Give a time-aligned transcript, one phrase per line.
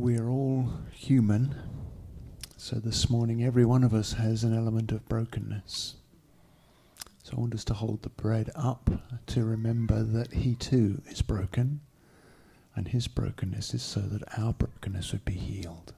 [0.00, 1.54] we're all human.
[2.56, 5.96] So this morning, every one of us has an element of brokenness.
[7.22, 8.88] So I want us to hold the bread up
[9.26, 11.80] to remember that He too is broken,
[12.74, 15.92] and His brokenness is so that our brokenness would be healed.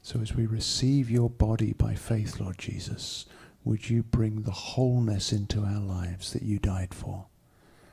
[0.00, 3.26] So as we receive your body by faith, Lord Jesus,
[3.64, 7.26] would you bring the wholeness into our lives that you died for?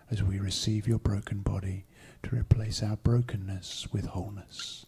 [0.09, 1.85] As we receive your broken body
[2.23, 4.85] to replace our brokenness with wholeness.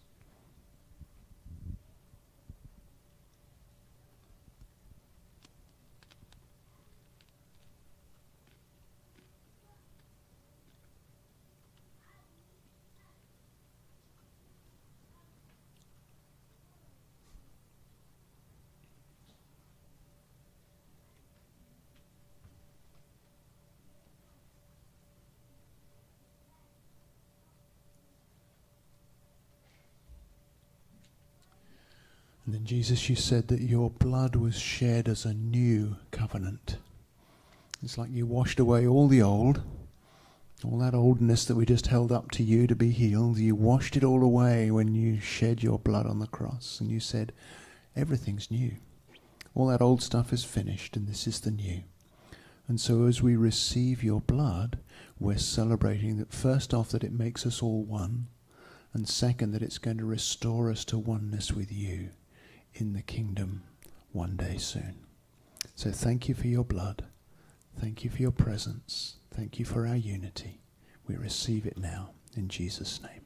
[32.65, 36.77] Jesus, you said that your blood was shed as a new covenant.
[37.83, 39.61] It's like you washed away all the old,
[40.63, 43.37] all that oldness that we just held up to you to be healed.
[43.37, 46.79] You washed it all away when you shed your blood on the cross.
[46.79, 47.33] And you said,
[47.95, 48.71] everything's new.
[49.53, 51.83] All that old stuff is finished, and this is the new.
[52.67, 54.79] And so, as we receive your blood,
[55.19, 58.25] we're celebrating that first off, that it makes us all one,
[58.91, 62.09] and second, that it's going to restore us to oneness with you
[62.75, 63.63] in the kingdom
[64.11, 64.95] one day soon.
[65.75, 67.05] So thank you for your blood.
[67.79, 69.15] Thank you for your presence.
[69.33, 70.61] Thank you for our unity.
[71.07, 73.21] We receive it now in Jesus' name.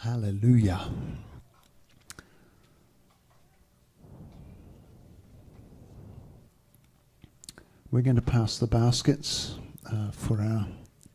[0.00, 0.90] Hallelujah.
[7.90, 9.58] We're going to pass the baskets
[9.90, 10.66] uh, for our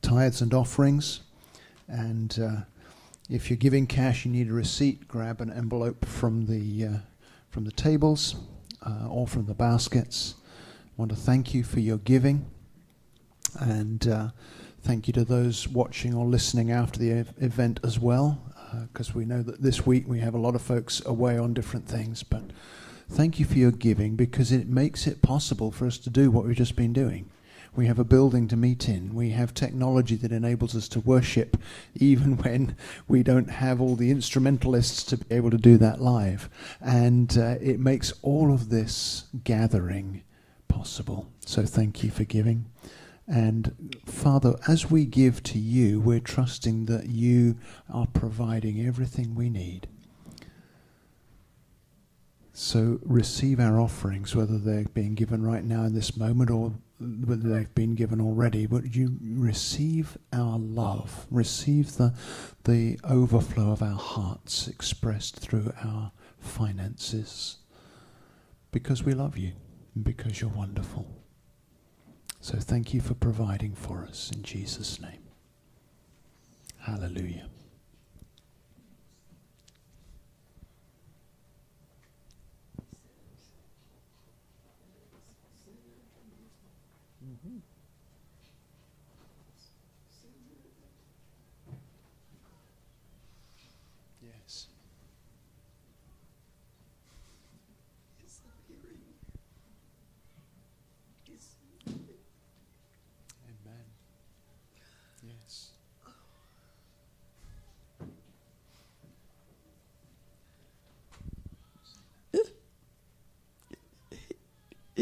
[0.02, 1.22] tithes and offerings.
[1.88, 2.62] And uh,
[3.30, 5.07] if you're giving cash, you need a receipt.
[5.07, 6.97] Grab an envelope from the uh,
[7.50, 8.35] from the tables
[8.85, 10.35] uh, or from the baskets.
[10.46, 12.46] I want to thank you for your giving,
[13.59, 14.30] and uh,
[14.81, 18.41] thank you to those watching or listening after the ev- event as well,
[18.84, 21.88] because we know that this week we have a lot of folks away on different
[21.88, 22.22] things.
[22.22, 22.44] But
[23.09, 26.46] thank you for your giving because it makes it possible for us to do what
[26.46, 27.30] we've just been doing.
[27.75, 29.13] We have a building to meet in.
[29.13, 31.57] We have technology that enables us to worship
[31.96, 32.75] even when
[33.07, 36.50] we don't have all the instrumentalists to be able to do that live.
[36.81, 40.24] And uh, it makes all of this gathering
[40.68, 41.28] possible.
[41.46, 42.66] So thank you for giving.
[43.28, 47.57] And Father, as we give to you, we're trusting that you
[47.88, 49.88] are providing everything we need.
[52.53, 57.50] So receive our offerings, whether they're being given right now in this moment or whether
[57.50, 62.14] they've been given already, but you receive our love, receive the,
[62.66, 67.58] the overflow of our hearts expressed through our finances,
[68.72, 69.54] because we love you
[69.96, 71.08] and because you're wonderful.
[72.42, 75.24] So thank you for providing for us in Jesus' name.
[76.80, 77.48] Hallelujah.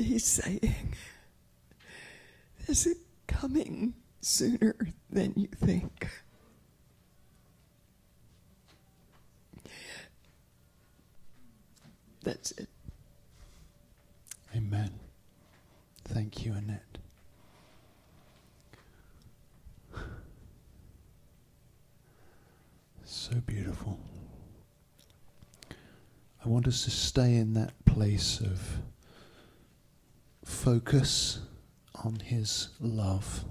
[0.07, 0.93] He's saying,
[2.67, 2.97] is it
[3.27, 4.75] coming sooner
[5.09, 6.07] than you think?
[12.23, 12.69] That's it.
[14.55, 14.91] Amen.
[16.05, 16.83] Thank you, Annette.
[23.03, 23.99] So beautiful.
[26.43, 28.79] I want us to stay in that place of
[30.47, 31.39] focus
[32.03, 33.43] on His love.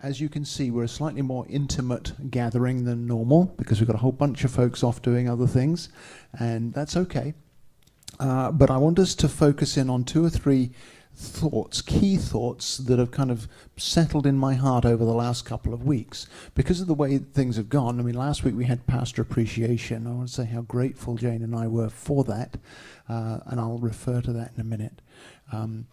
[0.00, 3.94] As you can see, we're a slightly more intimate gathering than normal because we've got
[3.94, 5.90] a whole bunch of folks off doing other things,
[6.38, 7.34] and that's okay.
[8.18, 10.72] Uh, but I want us to focus in on two or three
[11.14, 15.74] thoughts, key thoughts that have kind of settled in my heart over the last couple
[15.74, 16.26] of weeks.
[16.54, 20.06] Because of the way things have gone, I mean, last week we had pastor appreciation.
[20.06, 22.56] I want to say how grateful Jane and I were for that,
[23.08, 25.02] uh, and I'll refer to that in a minute.
[25.52, 25.86] Um,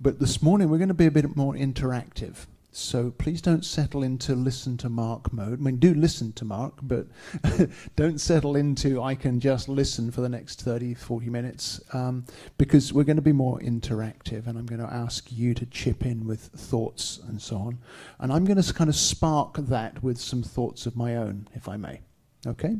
[0.00, 2.46] but this morning we're going to be a bit more interactive.
[2.76, 5.60] So please don't settle into listen to Mark mode.
[5.60, 7.06] I mean, do listen to Mark, but
[7.96, 12.26] don't settle into I can just listen for the next 30, 40 minutes um,
[12.58, 16.04] because we're going to be more interactive and I'm going to ask you to chip
[16.04, 17.78] in with thoughts and so on.
[18.18, 21.70] And I'm going to kind of spark that with some thoughts of my own, if
[21.70, 22.02] I may.
[22.46, 22.76] Okay?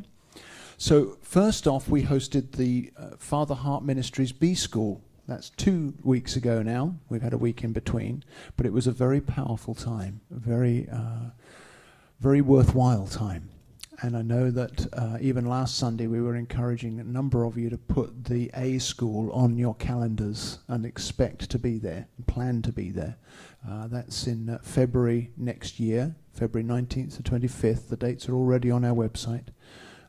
[0.77, 6.35] So, first off, we hosted the uh, Father Heart Ministries B School that's two weeks
[6.35, 6.95] ago now.
[7.09, 8.23] We've had a week in between,
[8.55, 11.31] but it was a very powerful time, a very, uh,
[12.19, 13.49] very worthwhile time.
[14.01, 17.69] And I know that uh, even last Sunday we were encouraging a number of you
[17.71, 22.71] to put the A school on your calendars and expect to be there, plan to
[22.71, 23.17] be there.
[23.67, 27.89] Uh, that's in uh, February next year, February 19th to 25th.
[27.89, 29.47] The dates are already on our website.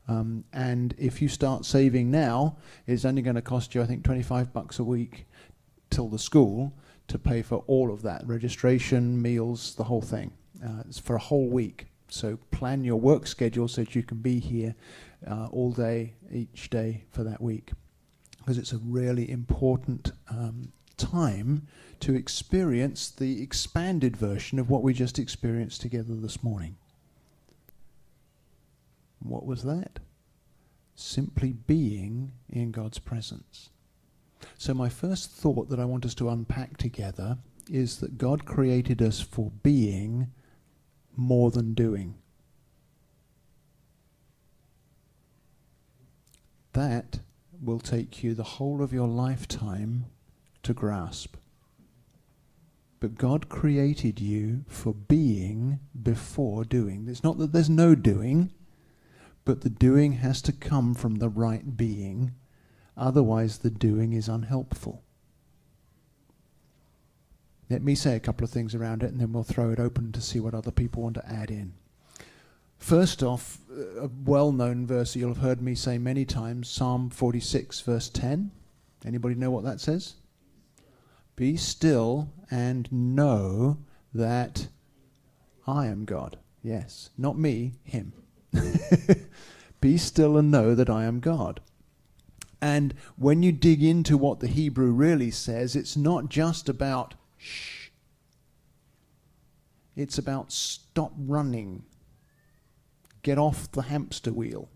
[0.09, 2.57] Um, and if you start saving now,
[2.87, 5.27] it's only going to cost you, I think, 25 bucks a week
[5.91, 6.73] till the school
[7.09, 10.33] to pay for all of that registration, meals, the whole thing.
[10.65, 11.87] Uh, it's for a whole week.
[12.09, 14.75] So plan your work schedule so that you can be here
[15.31, 17.73] uh, all day, each day for that week.
[18.39, 21.67] Because it's a really important um, time
[22.01, 26.77] to experience the expanded version of what we just experienced together this morning.
[29.21, 29.99] What was that?
[30.95, 33.71] Simply being in God's presence.
[34.57, 37.39] So, my first thought that I want us to unpack together
[37.71, 40.29] is that God created us for being
[41.17, 42.15] more than doing.
[46.73, 47.21] That
[47.61, 50.07] will take you the whole of your lifetime
[50.63, 51.37] to grasp.
[53.01, 57.07] But God created you for being before doing.
[57.09, 58.53] It's not that there's no doing,
[59.49, 62.35] but the doing has to come from the right being,
[62.99, 65.03] otherwise, the doing is unhelpful.
[67.71, 70.13] Let me say a couple of things around it and then we'll throw it open
[70.13, 71.73] to see what other people want to add in.
[72.77, 73.61] First off,
[73.99, 78.51] a well known verse you'll have heard me say many times Psalm 46, verse 10.
[79.03, 80.17] Anybody know what that says?
[81.37, 83.79] Be still and know
[84.13, 84.69] that
[85.67, 86.37] I am God.
[86.63, 88.13] Yes, not me, Him.
[89.81, 91.61] Be still and know that I am God.
[92.61, 97.91] And when you dig into what the Hebrew really says, it's not just about shh.
[99.95, 101.85] It's about stop running.
[103.23, 104.69] Get off the hamster wheel.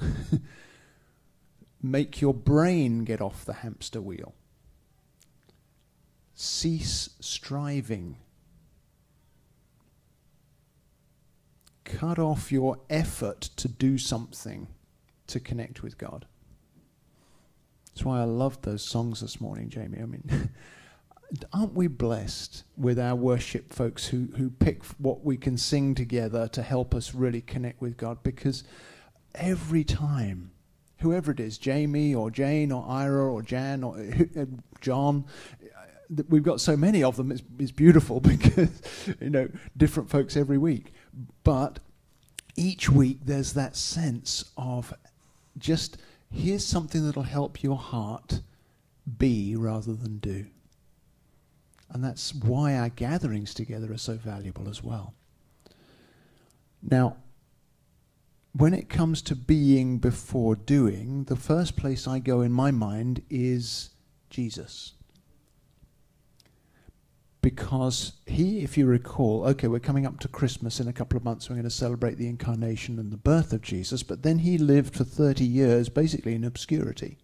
[1.82, 4.34] Make your brain get off the hamster wheel.
[6.34, 8.16] Cease striving.
[11.88, 14.68] Cut off your effort to do something
[15.26, 16.26] to connect with God.
[17.88, 19.98] That's why I loved those songs this morning, Jamie.
[20.00, 20.50] I mean,
[21.52, 26.46] aren't we blessed with our worship folks who, who pick what we can sing together
[26.48, 28.22] to help us really connect with God?
[28.22, 28.64] Because
[29.34, 30.52] every time,
[30.98, 34.44] whoever it is, Jamie or Jane or Ira or Jan or uh,
[34.80, 35.24] John,
[35.62, 37.32] uh, we've got so many of them.
[37.32, 38.68] It's, it's beautiful because
[39.20, 40.92] you know different folks every week.
[41.44, 41.80] But
[42.56, 44.92] each week there's that sense of
[45.56, 45.98] just
[46.30, 48.40] here's something that'll help your heart
[49.18, 50.46] be rather than do.
[51.90, 55.14] And that's why our gatherings together are so valuable as well.
[56.82, 57.16] Now,
[58.52, 63.22] when it comes to being before doing, the first place I go in my mind
[63.30, 63.90] is
[64.28, 64.92] Jesus
[67.48, 71.24] because he, if you recall, okay, we're coming up to Christmas in a couple of
[71.24, 74.58] months, we're going to celebrate the incarnation and the birth of Jesus, but then he
[74.58, 77.16] lived for 30 years basically in obscurity.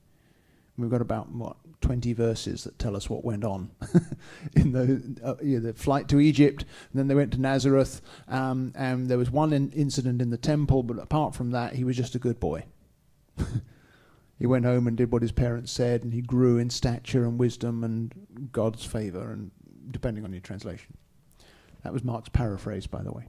[0.79, 3.71] We've got about, what, 20 verses that tell us what went on
[4.57, 6.65] in the, uh, yeah, the flight to Egypt,
[6.95, 10.83] then they went to Nazareth, um, and there was one in incident in the temple,
[10.83, 12.65] but apart from that, he was just a good boy.
[14.39, 17.39] he went home and did what his parents said, and he grew in stature and
[17.39, 19.51] wisdom and God's favor and
[19.91, 20.97] depending on your translation.
[21.83, 23.29] That was Mark's paraphrase, by the way.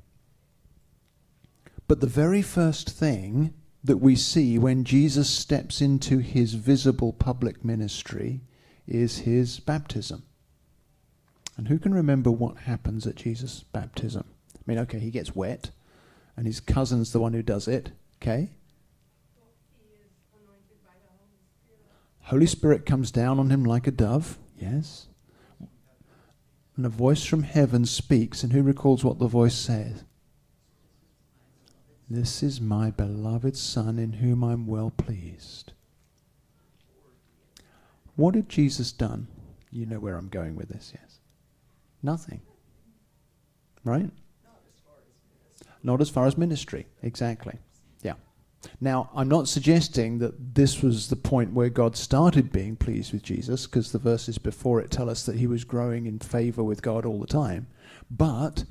[1.87, 7.63] But the very first thing that we see when Jesus steps into his visible public
[7.63, 8.41] ministry
[8.87, 10.23] is his baptism.
[11.57, 14.25] And who can remember what happens at Jesus' baptism?
[14.55, 15.69] I mean, okay, he gets wet,
[16.35, 18.49] and his cousin's the one who does it, okay?
[22.21, 25.07] Holy Spirit comes down on him like a dove, yes.
[26.75, 30.03] And a voice from heaven speaks, and who recalls what the voice says?
[32.09, 35.71] This is my beloved Son in whom I'm well pleased.
[38.15, 39.27] What had Jesus done?
[39.71, 41.19] You know where I'm going with this, yes?
[42.03, 42.41] Nothing.
[43.83, 44.09] Right?
[45.83, 47.59] Not as far as ministry, exactly.
[48.81, 53.23] Now, I'm not suggesting that this was the point where God started being pleased with
[53.23, 56.81] Jesus, because the verses before it tell us that he was growing in favor with
[56.81, 57.67] God all the time.
[58.09, 58.65] But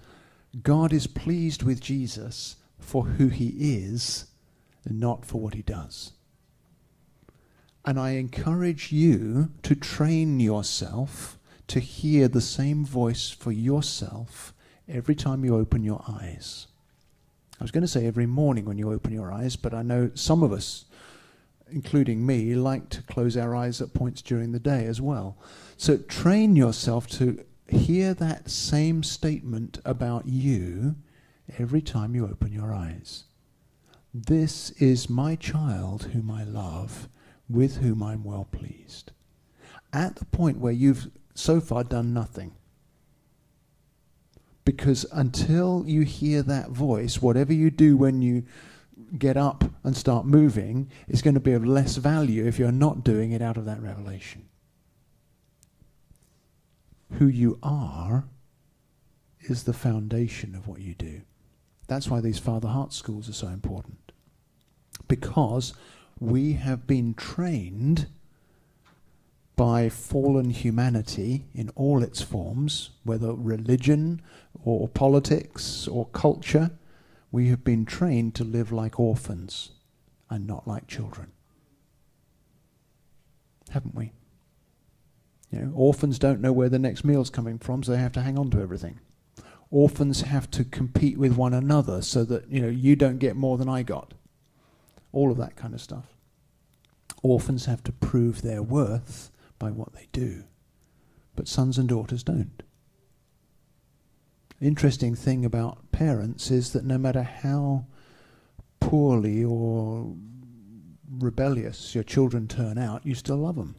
[0.62, 4.26] God is pleased with Jesus for who he is
[4.84, 6.12] and not for what he does.
[7.84, 14.54] And I encourage you to train yourself to hear the same voice for yourself
[14.88, 16.66] every time you open your eyes.
[17.60, 20.10] I was going to say every morning when you open your eyes, but I know
[20.14, 20.86] some of us,
[21.70, 25.38] including me, like to close our eyes at points during the day as well.
[25.76, 30.96] So train yourself to hear that same statement about you
[31.58, 33.24] every time you open your eyes.
[34.12, 37.08] This is my child whom I love,
[37.48, 39.12] with whom I'm well pleased.
[39.92, 42.52] At the point where you've so far done nothing.
[44.64, 48.44] Because until you hear that voice, whatever you do when you
[49.18, 53.04] get up and start moving is going to be of less value if you're not
[53.04, 54.48] doing it out of that revelation.
[57.18, 58.24] Who you are
[59.40, 61.22] is the foundation of what you do.
[61.86, 64.12] That's why these Father Heart schools are so important.
[65.06, 65.74] Because
[66.18, 68.06] we have been trained
[69.56, 74.20] by fallen humanity in all its forms, whether religion
[74.64, 76.70] or politics or culture,
[77.30, 79.70] we have been trained to live like orphans
[80.28, 81.30] and not like children.
[83.70, 84.12] Haven't we?
[85.50, 88.22] You know, orphans don't know where the next meal's coming from, so they have to
[88.22, 88.98] hang on to everything
[89.74, 93.58] orphans have to compete with one another so that you know you don't get more
[93.58, 94.14] than I got.
[95.12, 96.14] All of that kind of stuff.
[97.22, 100.44] Orphans have to prove their worth by what they do,
[101.36, 102.62] but sons and daughters don't.
[104.60, 107.86] Interesting thing about parents is that no matter how
[108.80, 110.14] poorly or
[111.18, 113.76] rebellious your children turn out, you still love them.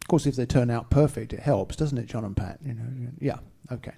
[0.00, 2.58] Of course, if they turn out perfect, it helps, doesn't it, John and Pat?
[2.62, 3.38] You know, yeah,
[3.72, 3.94] okay.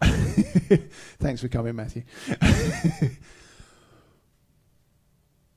[1.18, 2.04] Thanks for coming, Matthew.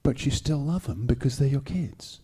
[0.04, 2.20] but you still love them because they're your kids.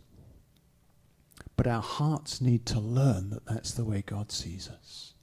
[1.60, 5.14] But our hearts need to learn that that's the way God sees us.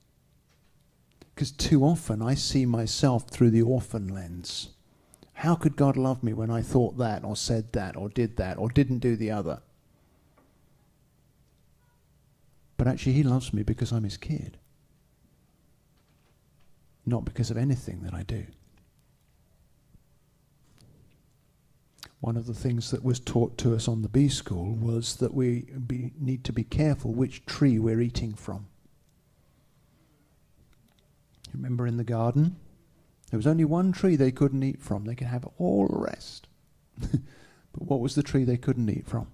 [1.34, 4.68] Because too often I see myself through the orphan lens.
[5.32, 8.58] How could God love me when I thought that, or said that, or did that,
[8.58, 9.62] or didn't do the other?
[12.76, 14.58] But actually, he loves me because I'm his kid,
[17.06, 18.44] not because of anything that I do.
[22.20, 25.34] One of the things that was taught to us on the B school was that
[25.34, 28.66] we be, need to be careful which tree we're eating from.
[31.52, 32.56] Remember in the garden?
[33.30, 35.04] There was only one tree they couldn't eat from.
[35.04, 36.46] They could have all the rest.
[37.00, 37.20] but
[37.72, 39.28] what was the tree they couldn't eat from?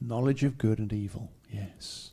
[0.00, 2.12] Knowledge of good and evil, yes.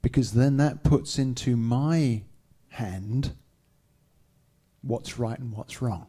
[0.00, 2.22] Because then that puts into my
[2.68, 3.32] hand
[4.84, 6.06] what's right and what's wrong,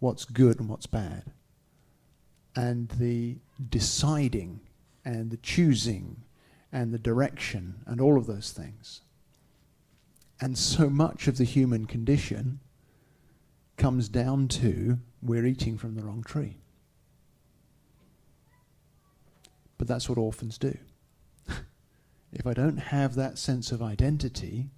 [0.00, 1.32] what's good and what's bad.
[2.56, 4.60] And the deciding
[5.04, 6.24] and the choosing
[6.70, 9.02] and the direction and all of those things.
[10.40, 12.60] And so much of the human condition
[13.76, 16.58] comes down to we're eating from the wrong tree.
[19.78, 20.76] But that's what orphans do.
[22.32, 24.70] if I don't have that sense of identity,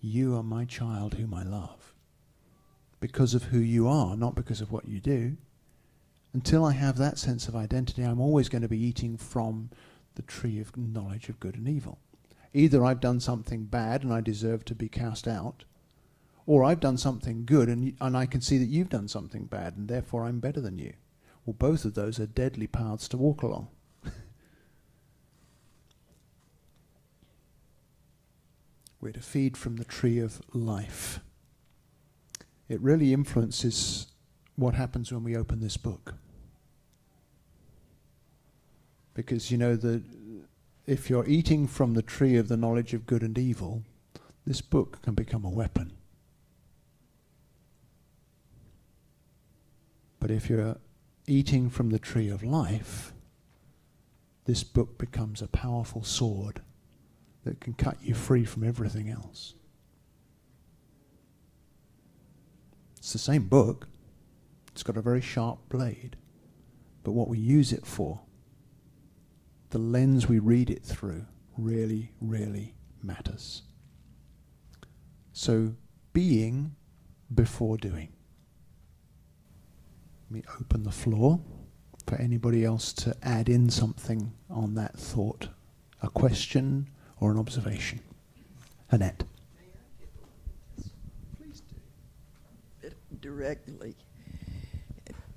[0.00, 1.77] you are my child whom I love.
[3.00, 5.36] Because of who you are, not because of what you do.
[6.32, 9.70] Until I have that sense of identity, I'm always going to be eating from
[10.14, 11.98] the tree of knowledge of good and evil.
[12.52, 15.64] Either I've done something bad and I deserve to be cast out,
[16.44, 19.76] or I've done something good and, and I can see that you've done something bad
[19.76, 20.94] and therefore I'm better than you.
[21.44, 23.68] Well, both of those are deadly paths to walk along.
[29.00, 31.20] We're to feed from the tree of life.
[32.68, 34.06] It really influences
[34.56, 36.14] what happens when we open this book.
[39.14, 40.02] Because, you know, the,
[40.86, 43.82] if you're eating from the tree of the knowledge of good and evil,
[44.46, 45.92] this book can become a weapon.
[50.20, 50.76] But if you're
[51.26, 53.12] eating from the tree of life,
[54.46, 56.62] this book becomes a powerful sword
[57.44, 59.54] that can cut you free from everything else.
[63.08, 63.88] It's the same book,
[64.70, 66.14] it's got a very sharp blade,
[67.02, 68.20] but what we use it for,
[69.70, 71.24] the lens we read it through,
[71.56, 73.62] really, really matters.
[75.32, 75.72] So,
[76.12, 76.76] being
[77.34, 78.12] before doing.
[80.26, 81.40] Let me open the floor
[82.06, 85.48] for anybody else to add in something on that thought,
[86.02, 88.00] a question or an observation.
[88.90, 89.24] Annette.
[91.38, 91.76] Please do.
[92.82, 93.96] It directly,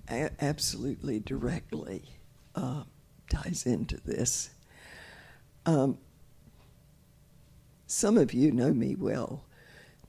[0.10, 2.04] absolutely directly
[2.56, 2.84] uh,
[3.30, 4.50] ties into this.
[5.66, 5.98] Um,
[7.88, 9.46] some of you know me well.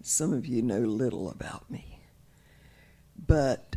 [0.03, 2.01] Some of you know little about me.
[3.27, 3.77] But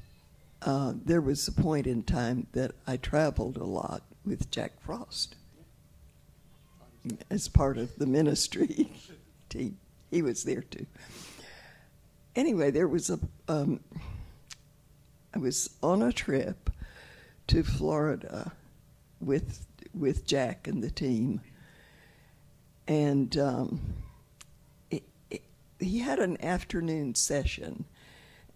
[0.61, 5.35] uh, there was a point in time that I traveled a lot with Jack Frost
[7.29, 8.91] as part of the ministry
[9.49, 9.77] team.
[10.09, 10.87] He was there too.
[12.35, 13.19] Anyway, there was a.
[13.47, 13.79] Um,
[15.33, 16.69] I was on a trip
[17.47, 18.53] to Florida
[19.19, 21.41] with with Jack and the team,
[22.87, 23.81] and um,
[24.91, 25.43] it, it,
[25.79, 27.85] he had an afternoon session,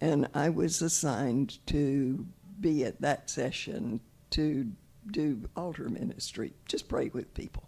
[0.00, 2.26] and I was assigned to
[2.60, 4.72] be at that session to
[5.10, 7.64] do altar ministry, just pray with people.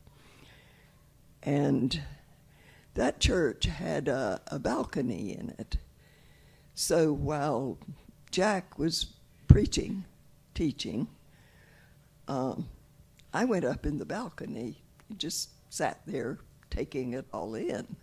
[1.43, 2.03] And
[2.95, 5.79] that church had a, a balcony in it.
[6.83, 7.79] So while
[8.33, 9.07] Jack was
[9.47, 10.05] preaching,
[10.53, 11.07] teaching,
[12.27, 12.69] um,
[13.33, 14.83] I went up in the balcony,
[15.17, 17.95] just sat there taking it all in.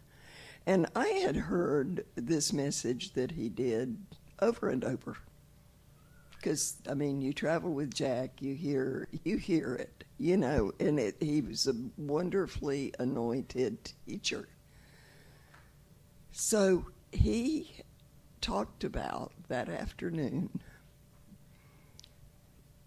[0.66, 3.98] And I had heard this message that he did
[4.42, 5.18] over and over.
[6.38, 10.98] Because I mean, you travel with Jack, you hear you hear it, you know, and
[11.02, 14.48] it, he was a wonderfully anointed teacher.
[16.32, 17.84] So he
[18.42, 20.50] talked about that afternoon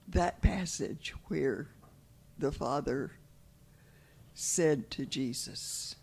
[0.09, 1.69] that passage where
[2.39, 3.13] the Father
[4.35, 5.97] said to Jesus,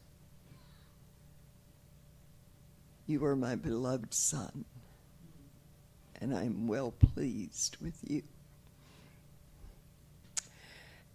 [3.06, 4.66] You are my beloved Son,
[6.20, 8.24] and I am well pleased with you.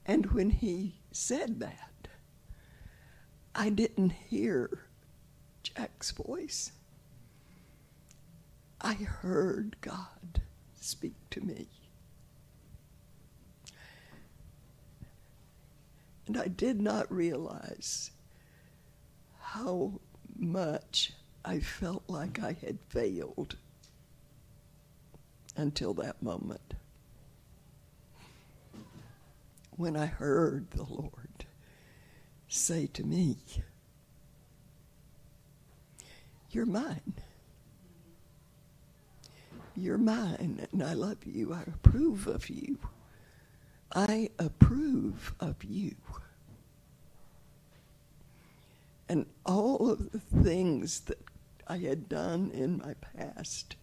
[0.07, 2.09] And when he said that,
[3.55, 4.81] I didn't hear
[5.63, 6.73] Jack's voice.
[8.85, 10.43] I heard God
[10.79, 11.69] speak to me.
[16.27, 18.11] And I did not realize
[19.41, 20.01] how
[20.37, 21.15] much
[21.47, 23.57] I felt like I had failed
[25.57, 26.75] until that moment
[29.71, 31.47] when I heard the Lord
[32.49, 33.39] say to me,
[36.51, 37.15] You're mine.
[39.77, 41.53] You're mine, and I love you.
[41.53, 42.79] I approve of you.
[43.95, 45.97] I approve of you.
[49.09, 51.21] And all of the things that
[51.67, 53.77] I had done in my past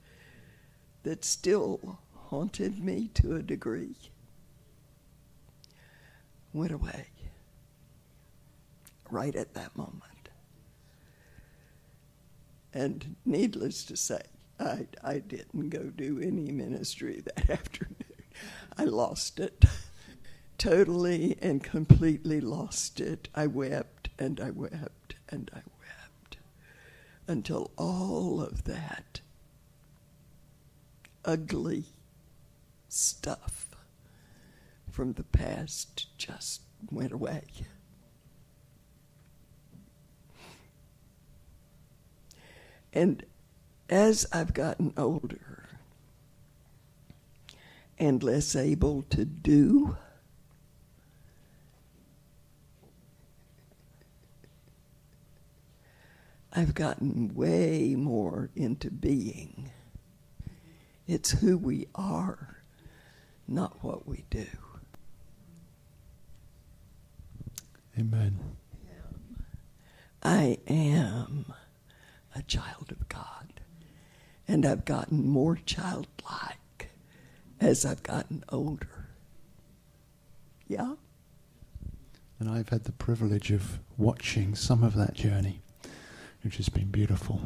[1.04, 3.96] that still haunted me to a degree
[6.54, 7.08] went away
[9.10, 10.04] right at that moment.
[12.74, 14.22] And needless to say,
[14.62, 17.96] I, I didn't go do any ministry that afternoon.
[18.78, 19.66] I lost it.
[20.58, 23.28] Totally and completely lost it.
[23.34, 26.38] I wept and I wept and I wept
[27.28, 29.22] until all of that
[31.26, 31.86] ugly
[32.88, 33.70] stuff
[34.92, 37.44] from the past just went away.
[42.94, 43.24] And
[43.92, 45.68] as I've gotten older
[48.00, 49.98] and less able to do,
[56.54, 59.72] I've gotten way more into being.
[61.06, 62.64] It's who we are,
[63.48, 64.48] not what we do.
[68.00, 68.40] Amen.
[70.24, 71.54] I am
[72.34, 73.61] a child of God.
[74.52, 76.90] And I've gotten more childlike
[77.62, 79.08] as I've gotten older.
[80.68, 80.96] Yeah?
[82.38, 85.62] And I've had the privilege of watching some of that journey,
[86.44, 87.40] which has been beautiful.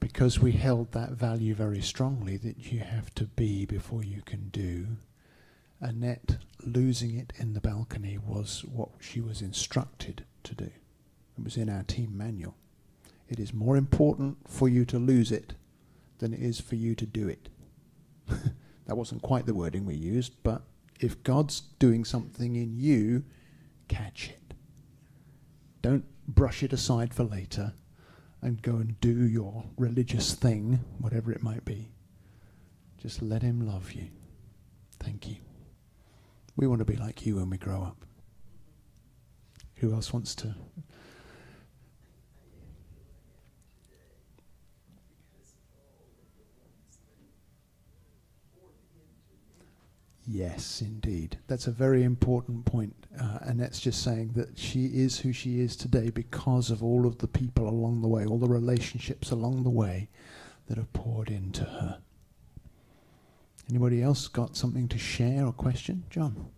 [0.00, 4.48] Because we held that value very strongly that you have to be before you can
[4.48, 4.86] do,
[5.82, 10.70] Annette losing it in the balcony was what she was instructed to do.
[11.36, 12.54] It was in our team manual.
[13.28, 15.54] It is more important for you to lose it
[16.18, 17.48] than it is for you to do it.
[18.86, 20.62] that wasn't quite the wording we used, but
[21.00, 23.24] if God's doing something in you,
[23.88, 24.54] catch it.
[25.82, 27.74] Don't brush it aside for later
[28.42, 31.90] and go and do your religious thing, whatever it might be.
[32.98, 34.08] Just let Him love you.
[35.00, 35.36] Thank you.
[36.56, 38.04] We want to be like you when we grow up.
[39.76, 40.54] Who else wants to
[50.28, 51.38] Yes, indeed.
[51.46, 53.06] That's a very important point.
[53.18, 57.06] Uh, and that's just saying that she is who she is today because of all
[57.06, 60.08] of the people along the way, all the relationships along the way
[60.66, 62.00] that have poured into her.
[63.70, 66.04] Anybody else got something to share or question?
[66.10, 66.50] John.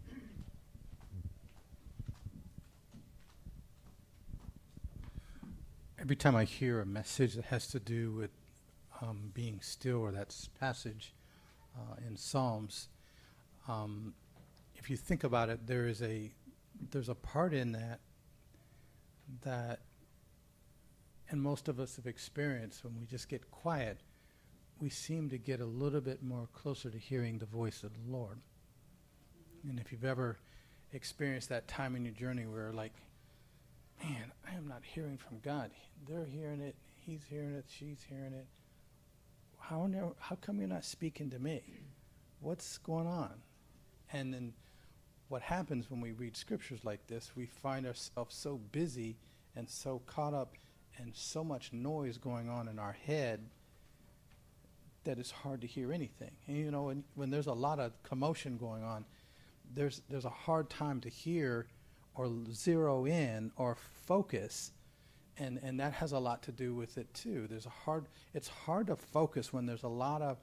[6.00, 8.30] Every time I hear a message that has to do with
[9.02, 11.12] um, being still, or that passage
[11.76, 12.88] uh, in Psalms,
[13.68, 14.14] um,
[14.76, 16.30] if you think about it, there is a
[16.90, 18.00] there's a part in that
[19.44, 19.80] that,
[21.28, 24.00] and most of us have experienced when we just get quiet,
[24.80, 28.10] we seem to get a little bit more closer to hearing the voice of the
[28.10, 28.38] Lord.
[29.68, 30.38] And if you've ever
[30.92, 32.94] experienced that time in your journey where, like,
[34.02, 35.70] man, I am not hearing from God.
[36.08, 36.76] They're hearing it.
[36.94, 37.66] He's hearing it.
[37.68, 38.46] She's hearing it.
[39.58, 41.60] How, how come you're not speaking to me?
[42.40, 43.34] What's going on?
[44.12, 44.52] And then
[45.28, 49.16] what happens when we read scriptures like this, we find ourselves so busy
[49.56, 50.54] and so caught up
[50.98, 53.40] and so much noise going on in our head
[55.04, 56.32] that it's hard to hear anything.
[56.46, 59.04] And you know, when, when there's a lot of commotion going on,
[59.74, 61.66] there's there's a hard time to hear
[62.14, 64.72] or zero in or focus
[65.38, 67.46] and and that has a lot to do with it too.
[67.48, 70.38] There's a hard it's hard to focus when there's a lot of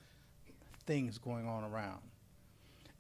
[0.86, 2.01] things going on around.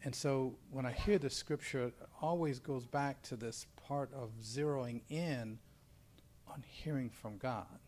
[0.05, 4.29] And so when I hear the scripture, it always goes back to this part of
[4.39, 5.57] zeroing in
[6.47, 7.79] on hearing from God.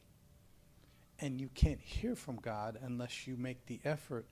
[1.20, 4.26] And you can't hear from God unless you make the effort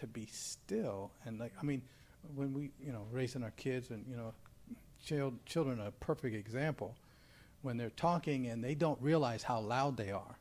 [0.00, 1.12] to be still.
[1.24, 1.82] And like, I mean,
[2.34, 4.34] when we, you know, raising our kids and, you know,
[5.04, 6.96] child, children are a perfect example.
[7.62, 10.36] When they're talking and they don't realize how loud they are.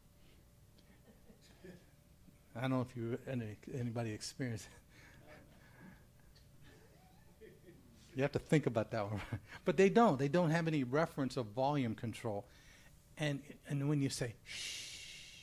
[2.55, 4.67] I don't know if you any, anybody experienced
[8.19, 9.21] You have to think about that one.
[9.63, 10.19] but they don't.
[10.19, 12.45] They don't have any reference of volume control.
[13.17, 15.37] And, and when you say, shh,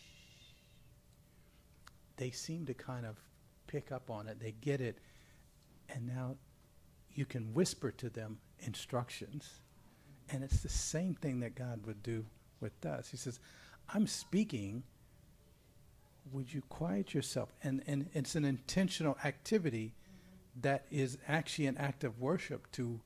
[2.19, 3.17] they seem to kind of
[3.67, 4.41] pick up on it.
[4.41, 4.99] They get it.
[5.89, 6.37] And now
[7.15, 9.61] you can whisper to them instructions.
[10.29, 12.27] And it's the same thing that God would do
[12.61, 13.09] with us.
[13.11, 13.41] He says,
[13.95, 14.83] I'm speaking.
[16.31, 17.55] Would you quiet yourself?
[17.63, 19.95] And, and it's an intentional activity
[20.61, 23.01] that is actually an act of worship to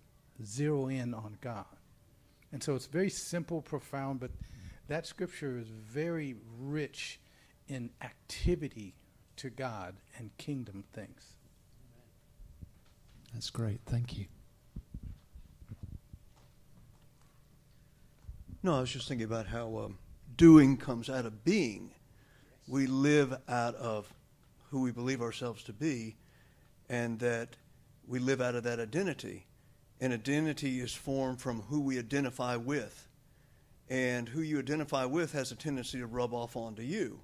[0.44, 1.66] zero in on God.
[2.52, 4.30] And so it's very simple, profound, but
[4.88, 7.20] that scripture is very rich
[7.68, 8.94] in activity
[9.36, 11.36] to God and kingdom things.
[13.32, 13.80] That's great.
[13.86, 14.26] Thank you.
[18.62, 19.98] No, I was just thinking about how um,
[20.36, 21.92] doing comes out of being.
[22.66, 24.12] We live out of
[24.70, 26.16] who we believe ourselves to be,
[26.90, 27.56] and that
[28.06, 29.46] we live out of that identity.
[30.00, 33.06] And identity is formed from who we identify with.
[33.88, 37.20] And who you identify with has a tendency to rub off onto you.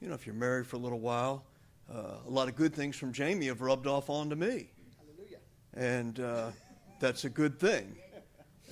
[0.00, 1.44] You know, if you're married for a little while,
[1.92, 4.70] uh, a lot of good things from Jamie have rubbed off onto me.
[4.98, 5.38] Hallelujah.
[5.74, 6.50] And uh,
[6.98, 7.96] that's a good thing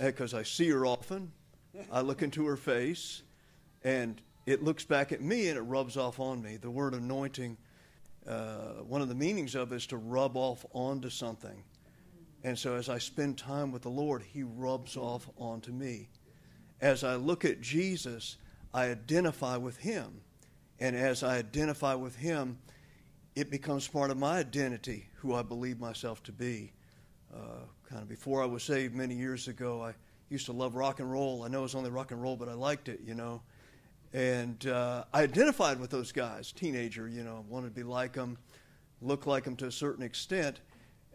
[0.00, 1.30] because I see her often.
[1.90, 3.22] I look into her face,
[3.82, 6.56] and it looks back at me and it rubs off on me.
[6.56, 7.56] The word anointing
[8.28, 11.62] uh, one of the meanings of is to rub off onto something.
[12.42, 16.08] And so as I spend time with the Lord, He rubs off onto me.
[16.80, 18.36] As I look at Jesus,
[18.72, 20.20] I identify with Him.
[20.78, 22.58] And as I identify with Him,
[23.34, 26.72] it becomes part of my identity, who I believe myself to be.
[27.34, 29.94] Uh, kind of before I was saved many years ago, I
[30.28, 31.42] used to love rock and roll.
[31.42, 33.42] I know it was only rock and roll, but I liked it, you know.
[34.14, 38.38] And uh, I identified with those guys, teenager, you know, wanted to be like them,
[39.02, 40.60] look like them to a certain extent,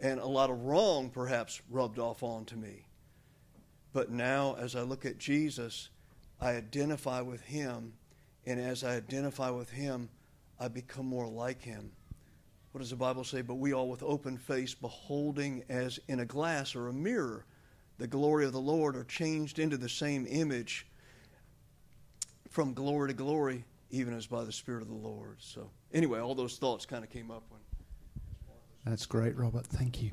[0.01, 2.85] and a lot of wrong perhaps rubbed off onto me.
[3.93, 5.87] But now, as I look at Jesus,
[6.41, 7.93] I identify with him,
[8.45, 10.09] and as I identify with him,
[10.59, 11.93] I become more like him.
[12.73, 13.41] what does the Bible say?
[13.41, 17.45] But we all with open face, beholding as in a glass or a mirror
[17.97, 20.88] the glory of the Lord, are changed into the same image
[22.49, 25.37] from glory to glory, even as by the Spirit of the Lord.
[25.39, 27.61] So, anyway, all those thoughts kind of came up when.
[28.85, 29.67] That's great, Robert.
[29.67, 30.11] Thank you.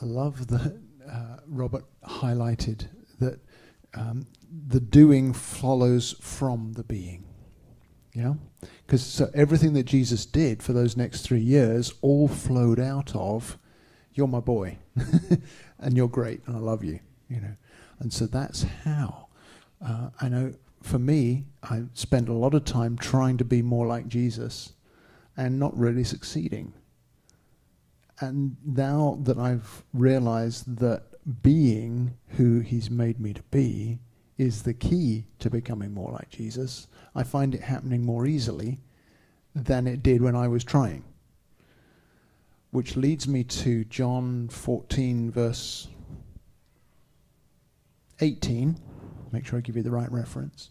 [0.00, 2.88] I love that uh, Robert highlighted
[3.20, 3.38] that
[3.94, 4.26] um,
[4.68, 7.24] the doing follows from the being.
[8.12, 8.34] Yeah?
[8.86, 13.58] Because so everything that Jesus did for those next three years all flowed out of,
[14.12, 14.78] you're my boy,
[15.78, 17.54] and you're great, and I love you, you know.
[17.98, 19.26] And so that's how.
[19.84, 23.86] Uh, I know for me, I spent a lot of time trying to be more
[23.86, 24.74] like Jesus
[25.34, 26.74] and not really succeeding.
[28.20, 31.04] And now that I've realized that
[31.42, 33.98] being who he's made me to be
[34.36, 38.78] is the key to becoming more like Jesus, I find it happening more easily
[39.54, 41.02] than it did when I was trying.
[42.72, 45.88] Which leads me to John 14, verse
[48.20, 48.78] 18.
[49.32, 50.70] Make sure I give you the right reference.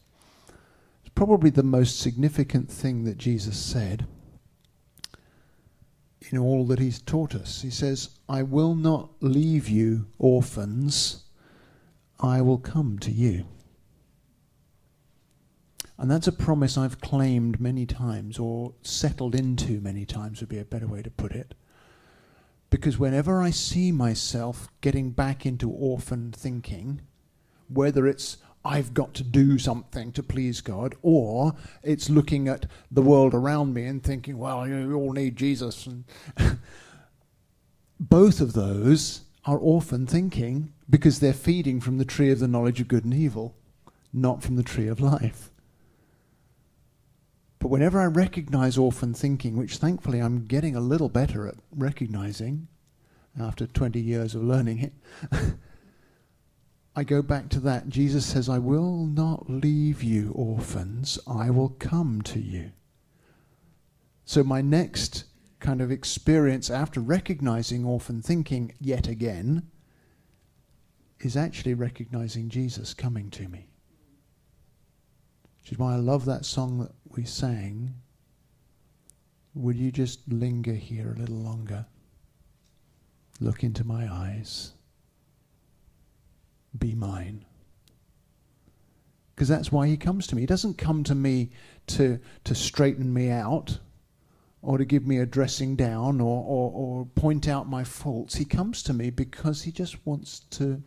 [1.16, 4.08] Probably the most significant thing that Jesus said
[6.32, 7.62] in all that he's taught us.
[7.62, 11.26] He says, I will not leave you orphans,
[12.20, 13.46] I will come to you.
[15.98, 20.58] And that's a promise I've claimed many times, or settled into many times, would be
[20.58, 21.54] a better way to put it.
[22.70, 27.02] Because whenever I see myself getting back into orphan thinking,
[27.68, 33.02] whether it's I've got to do something to please God, or it's looking at the
[33.02, 35.86] world around me and thinking, well, you all need Jesus.
[35.86, 36.06] And
[38.00, 42.82] Both of those are orphan thinking because they're feeding from the tree of the knowledge
[42.82, 43.56] of good and evil,
[44.12, 45.52] not from the tree of life.
[47.60, 52.68] But whenever I recognize orphan thinking, which thankfully I'm getting a little better at recognizing
[53.40, 54.94] after 20 years of learning it,
[56.96, 57.90] I go back to that.
[57.90, 62.72] Jesus says, I will not leave you orphans, I will come to you.
[64.26, 65.26] So, my next
[65.60, 69.70] kind of experience after recognizing orphan thinking yet again
[71.20, 73.70] is actually recognizing Jesus coming to me.
[75.62, 77.96] Which is why I love that song that we sang.
[79.56, 81.86] Would you just linger here a little longer?
[83.40, 84.73] Look into my eyes
[86.78, 87.46] be mine.
[89.36, 90.44] Because that's why he comes to me.
[90.44, 91.50] He doesn't come to me
[91.88, 93.80] to, to straighten me out
[94.62, 98.36] or to give me a dressing down or, or, or point out my faults.
[98.36, 100.82] He comes to me because he just wants to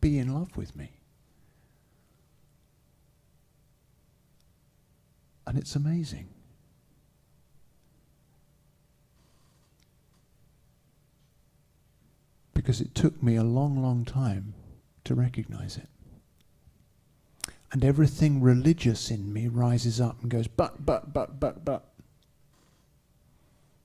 [0.00, 0.90] be in love with me.
[5.46, 6.28] And it's amazing.
[12.54, 14.54] Because it took me a long, long time
[15.04, 15.88] to recognize it.
[17.72, 21.90] And everything religious in me rises up and goes, but, but, but, but, but.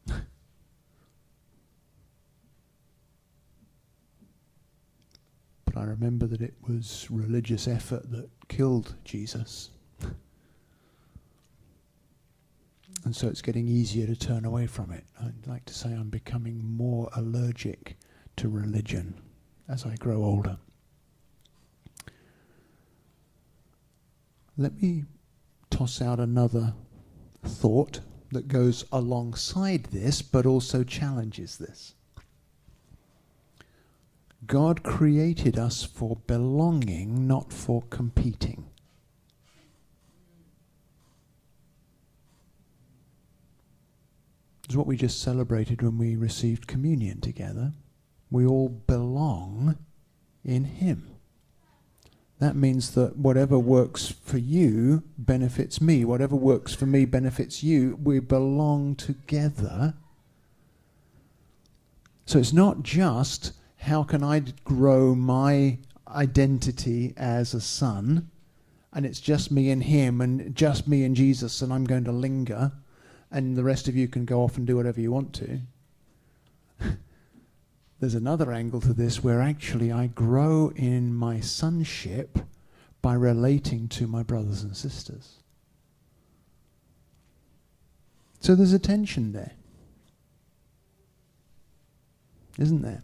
[5.65, 9.71] but I remember that it was religious effort that killed Jesus.
[13.03, 15.05] and so it's getting easier to turn away from it.
[15.19, 17.97] I'd like to say I'm becoming more allergic
[18.35, 19.15] to religion
[19.67, 20.59] as I grow older.
[24.59, 25.05] Let me
[25.69, 26.73] toss out another
[27.45, 28.01] thought
[28.33, 31.95] that goes alongside this but also challenges this.
[34.45, 38.65] God created us for belonging, not for competing.
[44.65, 47.71] It's what we just celebrated when we received communion together.
[48.29, 49.77] We all belong
[50.43, 51.18] in Him.
[52.39, 56.05] That means that whatever works for you benefits me.
[56.05, 57.99] Whatever works for me benefits you.
[58.01, 59.93] We belong together.
[62.25, 68.29] So it's not just how can I grow my identity as a son,
[68.93, 72.11] and it's just me and him, and just me and Jesus, and I'm going to
[72.11, 72.71] linger,
[73.31, 75.59] and the rest of you can go off and do whatever you want to
[77.99, 82.39] there's another angle to this where actually I grow in my sonship
[83.01, 85.37] by relating to my brothers and sisters.
[88.39, 89.51] So there's a tension there.
[92.57, 93.03] Isn't there?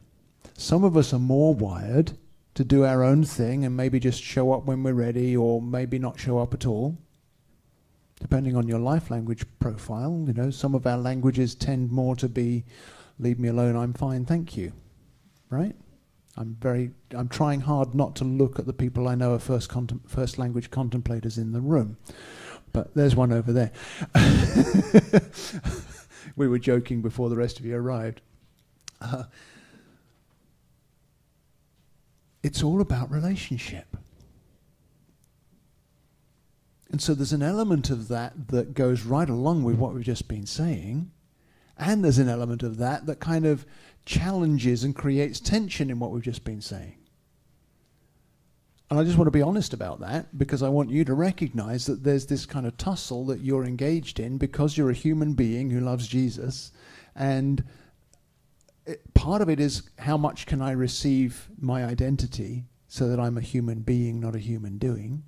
[0.57, 2.17] Some of us are more wired
[2.53, 5.99] to do our own thing and maybe just show up when we're ready or maybe
[5.99, 6.97] not show up at all.
[8.19, 10.23] depending on your life language profile.
[10.27, 12.63] You know, some of our languages tend more to be,
[13.19, 13.75] "Leave me alone.
[13.75, 14.71] I'm fine, thank you."
[15.49, 15.75] Right?
[16.37, 16.91] I'm very.
[17.11, 19.71] I'm trying hard not to look at the people I know are first
[20.07, 21.97] first language contemplators in the room,
[22.73, 23.71] but there's one over there.
[26.35, 28.21] we were joking before the rest of you arrived.
[28.99, 29.23] Uh,
[32.43, 33.97] it's all about relationship.
[36.91, 40.27] And so there's an element of that that goes right along with what we've just
[40.27, 41.11] been saying.
[41.77, 43.65] And there's an element of that that kind of
[44.05, 46.97] challenges and creates tension in what we've just been saying.
[48.89, 51.87] And I just want to be honest about that because I want you to recognize
[51.87, 55.71] that there's this kind of tussle that you're engaged in because you're a human being
[55.71, 56.71] who loves Jesus.
[57.15, 57.63] And
[58.85, 63.37] it, part of it is how much can I receive my identity so that I'm
[63.37, 65.23] a human being, not a human doing.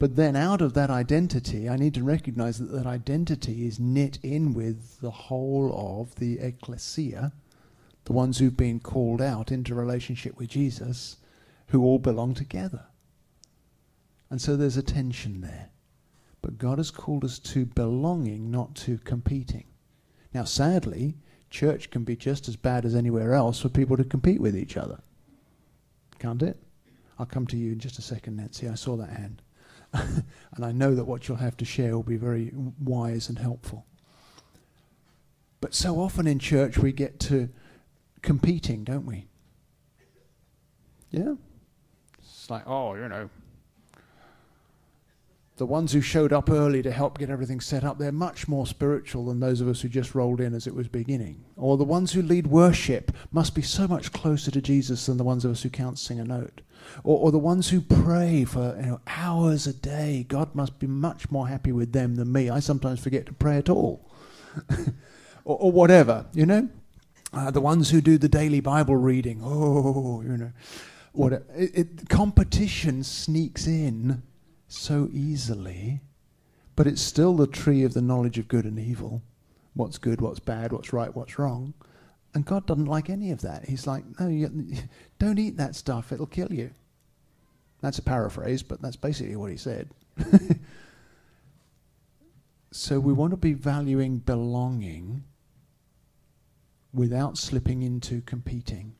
[0.00, 4.18] But then out of that identity, I need to recognize that that identity is knit
[4.22, 7.32] in with the whole of the ecclesia,
[8.08, 11.18] the ones who've been called out into relationship with Jesus,
[11.66, 12.86] who all belong together.
[14.30, 15.68] And so there's a tension there.
[16.40, 19.66] But God has called us to belonging, not to competing.
[20.32, 21.18] Now, sadly,
[21.50, 24.78] church can be just as bad as anywhere else for people to compete with each
[24.78, 25.00] other.
[26.18, 26.56] Can't it?
[27.18, 28.70] I'll come to you in just a second, Nancy.
[28.70, 29.42] I saw that hand.
[29.92, 33.84] and I know that what you'll have to share will be very wise and helpful.
[35.60, 37.50] But so often in church we get to
[38.22, 39.26] competing, don't we?
[41.10, 41.34] Yeah?
[42.18, 43.30] It's like, oh, you know,
[45.58, 48.66] the ones who showed up early to help get everything set up, they're much more
[48.66, 51.44] spiritual than those of us who just rolled in as it was beginning.
[51.56, 55.24] Or the ones who lead worship must be so much closer to Jesus than the
[55.24, 56.60] ones of us who can't sing a note.
[57.02, 60.86] Or, or the ones who pray for you know, hours a day, God must be
[60.86, 62.48] much more happy with them than me.
[62.48, 64.08] I sometimes forget to pray at all.
[65.44, 66.68] or, or, whatever, you know?
[67.32, 70.52] Uh, the ones who do the daily Bible reading, oh, you know.
[71.12, 74.22] What it, it, competition sneaks in
[74.68, 76.00] so easily,
[76.76, 79.22] but it's still the tree of the knowledge of good and evil.
[79.74, 81.74] What's good, what's bad, what's right, what's wrong.
[82.34, 83.64] And God doesn't like any of that.
[83.64, 84.48] He's like, no, you,
[85.18, 86.70] don't eat that stuff, it'll kill you.
[87.80, 89.88] That's a paraphrase, but that's basically what he said.
[92.70, 95.24] so we want to be valuing belonging
[96.92, 98.94] without slipping into competing.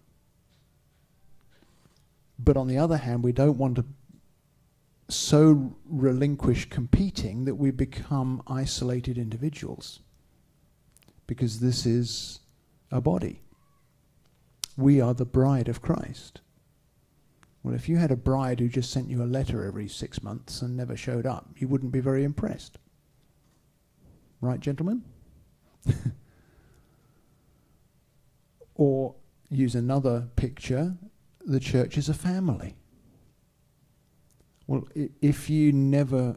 [2.39, 3.85] But on the other hand, we don't want to
[5.11, 10.01] so relinquish competing that we become isolated individuals.
[11.27, 12.41] Because this is
[12.91, 13.43] a body.
[14.77, 16.41] We are the bride of Christ.
[17.63, 20.63] Well, if you had a bride who just sent you a letter every six months
[20.63, 22.79] and never showed up, you wouldn't be very impressed.
[24.41, 25.03] Right, gentlemen?
[28.79, 29.15] or
[29.51, 30.97] use another picture
[31.45, 32.77] the church is a family.
[34.67, 34.87] Well,
[35.23, 36.37] if you never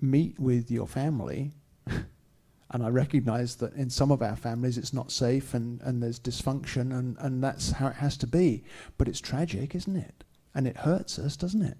[0.00, 1.52] meet with your family,
[1.86, 6.20] and I recognize that in some of our families it's not safe and, and there's
[6.20, 8.64] dysfunction, and, and that's how it has to be.
[8.98, 10.24] But it's tragic, isn't it?
[10.54, 11.78] And it hurts us, doesn't it?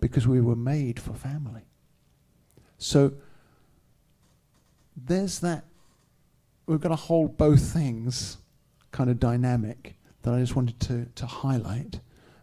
[0.00, 1.62] Because we were made for family.
[2.78, 3.14] So
[4.96, 5.64] there's that,
[6.66, 8.36] we've got to hold both things
[8.94, 11.98] kind of dynamic that I just wanted to, to highlight.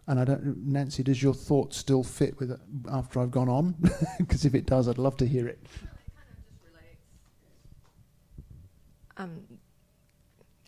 [0.05, 2.59] And I don't, Nancy, does your thought still fit with it
[2.91, 3.75] after I've gone on?
[4.19, 5.65] Because if it does, I'd love to hear it.
[9.15, 9.43] Um,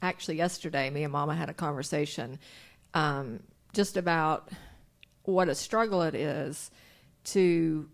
[0.02, 2.40] actually, yesterday, me and Mama had a conversation
[2.94, 3.42] um,
[3.74, 4.50] just about
[5.24, 6.72] what a struggle it is
[7.26, 7.90] to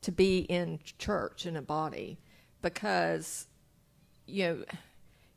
[0.00, 2.18] to be in church in a body
[2.62, 3.46] because
[4.26, 4.64] you know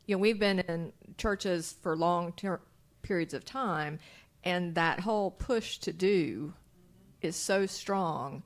[0.06, 2.60] you know we've been in churches for long term
[3.02, 3.98] periods of time,
[4.42, 6.54] and that whole push to do
[7.20, 8.42] is so strong,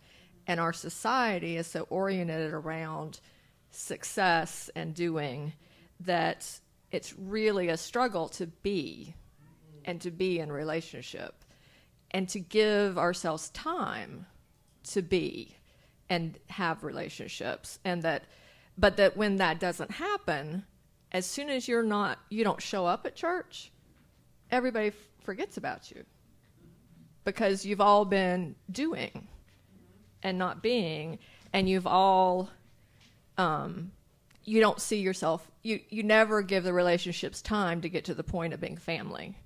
[0.46, 3.20] and our society is so oriented around
[3.70, 5.52] success and doing
[6.00, 9.14] that it's really a struggle to be
[9.84, 11.44] and to be in relationship
[12.10, 14.26] and to give ourselves time
[14.82, 15.56] to be
[16.08, 18.24] and have relationships and that
[18.78, 20.64] but that when that doesn't happen
[21.12, 23.70] as soon as you're not you don't show up at church
[24.50, 26.04] everybody f- forgets about you
[27.28, 29.28] because you've all been doing
[30.22, 31.18] and not being,
[31.52, 32.48] and you've all,
[33.36, 33.92] um,
[34.44, 38.24] you don't see yourself, you, you never give the relationships time to get to the
[38.24, 39.36] point of being family.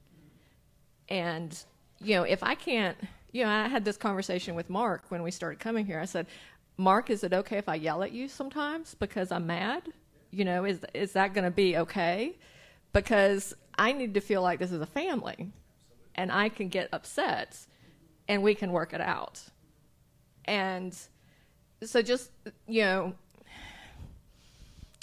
[1.09, 1.59] And,
[2.01, 2.97] you know, if I can't,
[3.33, 5.99] you know, I had this conversation with Mark when we started coming here.
[5.99, 6.29] I said,
[6.77, 9.83] Mark, is it okay if I yell at you sometimes because I'm mad?
[10.33, 12.37] You know, is is that going to be okay?
[12.93, 15.53] Because I need to feel like this is a family,
[16.15, 17.59] and I can get upset,
[18.29, 19.41] and we can work it out.
[20.47, 20.97] And
[21.85, 22.31] so, just
[22.67, 23.15] you know,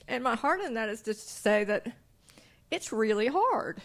[0.07, 1.87] and my heart in that is just to say that
[2.71, 3.81] it's really hard.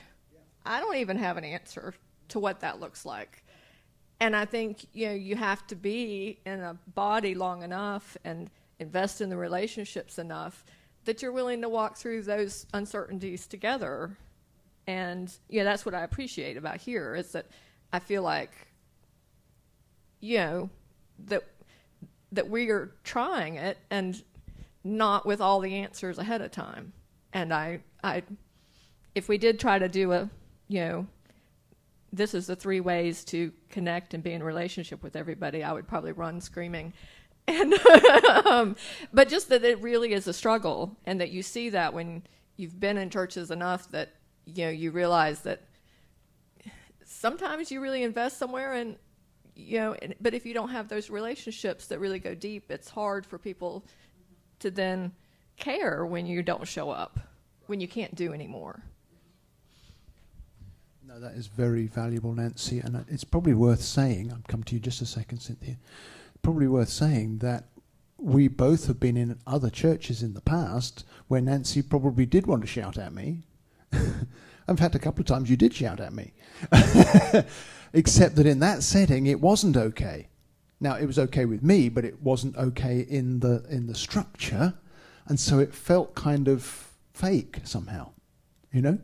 [0.67, 1.95] I don't even have an answer
[2.29, 3.45] to what that looks like
[4.21, 8.51] and I think you know you have to be in a body long enough and
[8.79, 10.65] invest in the relationships enough
[11.05, 14.17] that you're willing to walk through those uncertainties together.
[14.87, 17.47] And yeah, that's what I appreciate about here is that
[17.93, 18.53] I feel like
[20.21, 20.71] you know
[21.27, 21.45] that
[22.33, 24.23] that we are trying it and
[24.83, 26.93] not with all the answers ahead of time.
[27.33, 28.23] And I I
[29.15, 30.29] if we did try to do a
[30.69, 31.07] you know
[32.13, 35.89] this is the three ways to connect and be in relationship with everybody, I would
[35.89, 36.93] probably run screaming.
[37.47, 37.75] And
[38.47, 38.77] um,
[39.13, 42.23] but just that it really is a struggle, and that you see that when
[42.57, 44.15] you've been in churches enough that
[44.47, 45.63] you know you realize that
[47.05, 48.97] sometimes you really invest somewhere and
[49.57, 53.25] you know but if you don't have those relationships that really go deep it's hard
[53.27, 53.85] for people
[54.59, 55.13] to then
[55.57, 57.19] care when you don't show up
[57.67, 58.83] when you can't do anymore
[61.07, 64.33] no, that is very valuable, Nancy, and it's probably worth saying.
[64.33, 65.77] I'll come to you just a second, Cynthia.
[66.45, 67.65] Probably worth saying that
[68.19, 72.61] we both have been in other churches in the past where Nancy probably did want
[72.61, 73.45] to shout at me.
[73.93, 76.35] in fact, a couple of times you did shout at me.
[77.95, 80.29] Except that in that setting, it wasn't okay.
[80.81, 84.75] Now, it was okay with me, but it wasn't okay in the in the structure,
[85.27, 88.11] and so it felt kind of fake somehow,
[88.71, 88.99] you know.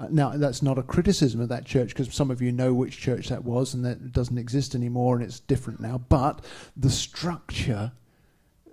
[0.00, 2.98] Uh, now, that's not a criticism of that church because some of you know which
[2.98, 5.98] church that was and that doesn't exist anymore and it's different now.
[5.98, 6.42] But
[6.74, 7.92] the structure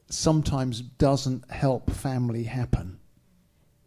[0.10, 3.00] sometimes doesn't help family happen.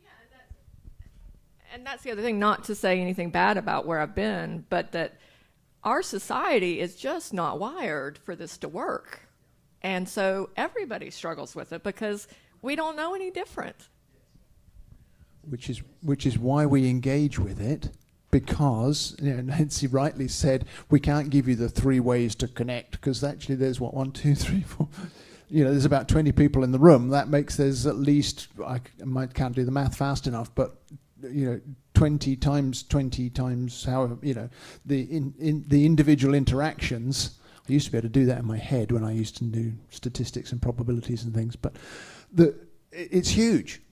[0.03, 4.14] Yeah, that's, and that's the other thing, not to say anything bad about where I've
[4.14, 5.16] been, but that
[5.82, 9.26] our society is just not wired for this to work.
[9.80, 12.28] And so everybody struggles with it because
[12.61, 13.88] we don't know any different
[15.49, 17.91] which is which is why we engage with it
[18.30, 22.93] because you know, Nancy rightly said we can't give you the three ways to connect
[22.93, 24.88] because actually there's what one two three four
[25.49, 27.09] you know there's about 20 people in the room.
[27.09, 30.76] That makes there's at least I might can't do the math fast enough but
[31.22, 31.61] you know
[31.95, 34.49] 20 times 20 times however you know
[34.86, 37.38] the in, in the individual interactions
[37.68, 39.45] I used to be able to do that in my head when I used to
[39.45, 41.76] do statistics and probabilities and things but
[42.32, 42.55] the
[42.91, 43.82] it's huge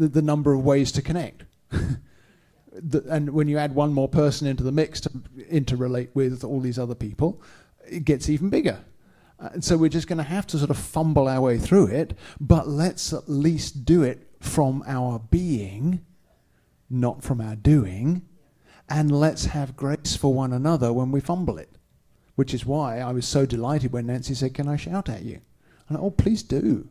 [0.00, 1.44] the, the number of ways to connect.
[2.72, 5.10] the, and when you add one more person into the mix to
[5.50, 7.40] interrelate with all these other people,
[7.86, 8.78] it gets even bigger.
[9.38, 11.86] Uh, and so we're just going to have to sort of fumble our way through
[11.86, 16.04] it, but let's at least do it from our being,
[16.88, 18.22] not from our doing,
[18.88, 21.68] and let's have grace for one another when we fumble it.
[22.36, 25.42] Which is why I was so delighted when Nancy said, Can I shout at you?
[25.88, 26.88] And oh, please do.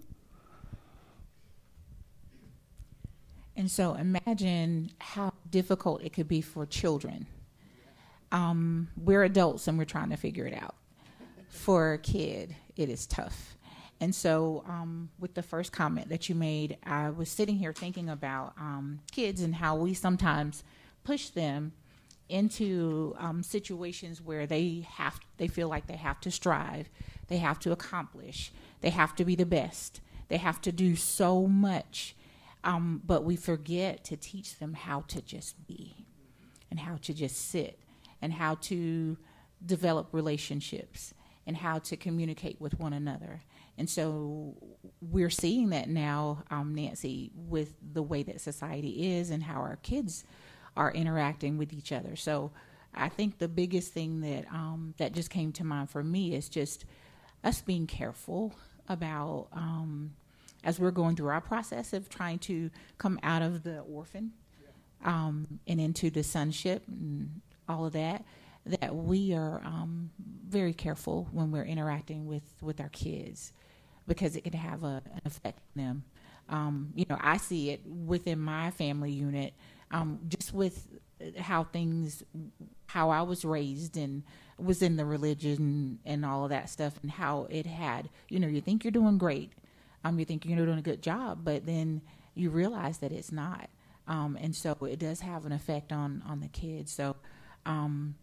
[3.60, 7.28] And so imagine how difficult it could be for children.
[8.32, 10.76] Um, we're adults and we're trying to figure it out.
[11.49, 13.57] For a kid, it is tough.
[13.99, 18.07] And so, um, with the first comment that you made, I was sitting here thinking
[18.07, 20.64] about um, kids and how we sometimes
[21.03, 21.74] push them
[22.30, 26.89] into um, situations where they have, they feel like they have to strive,
[27.28, 29.99] they have to accomplish, they have to be the best,
[30.30, 32.16] they have to do so much
[32.64, 36.05] um, but we forget to teach them how to just be
[36.70, 37.80] and how to just sit
[38.22, 39.18] and how to
[39.66, 41.14] develop relationships
[41.47, 43.41] and how to communicate with one another.
[43.78, 44.55] And so
[45.01, 49.78] we're seeing that now, um, Nancy, with the way that society is and how our
[49.78, 50.26] kids
[50.76, 52.16] are interacting with each other.
[52.16, 52.51] So
[52.93, 56.49] I think the biggest thing that um, that just came to mind for me is
[56.49, 56.86] just
[57.43, 58.53] us being careful
[58.88, 60.14] about um,
[60.64, 64.32] as we're going through our process of trying to come out of the orphan
[65.03, 68.26] um, and into the sonship and all of that,
[68.66, 70.10] that we are um,
[70.47, 73.53] very careful when we're interacting with, with our kids
[74.07, 76.03] because it can have a, an effect on them.
[76.49, 79.53] Um, you know, I see it within my family unit,
[79.91, 80.88] um, just with
[81.38, 82.24] how things,
[82.88, 84.24] how I was raised and
[84.57, 88.47] was in the religion and all of that stuff, and how it had, you know,
[88.47, 89.53] you think you're doing great,
[90.04, 92.02] um, you think you're doing a good job, but then
[92.36, 93.70] you realize that it's not.
[94.08, 96.91] Um, and so it does have an effect on on the kids.
[96.91, 97.16] So
[97.66, 98.16] um,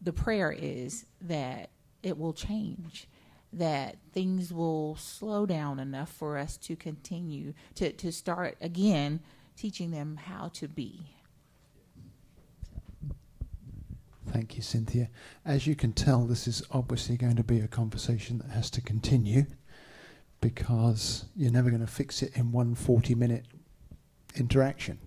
[0.00, 1.70] the prayer is that
[2.02, 3.08] it will change,
[3.52, 9.20] that things will slow down enough for us to continue to, to start again
[9.56, 11.00] teaching them how to be.
[14.28, 15.08] Thank you, Cynthia.
[15.44, 18.80] As you can tell, this is obviously going to be a conversation that has to
[18.80, 19.46] continue
[20.40, 23.46] because you're never going to fix it in one 40 minute
[24.36, 24.98] interaction.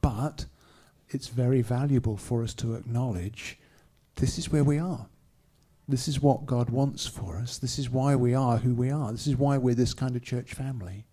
[0.00, 0.46] But
[1.08, 3.58] it's very valuable for us to acknowledge
[4.16, 5.06] this is where we are.
[5.86, 7.58] This is what God wants for us.
[7.58, 9.12] This is why we are who we are.
[9.12, 11.06] This is why we're this kind of church family.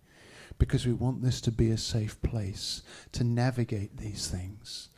[0.58, 4.88] Because we want this to be a safe place to navigate these things.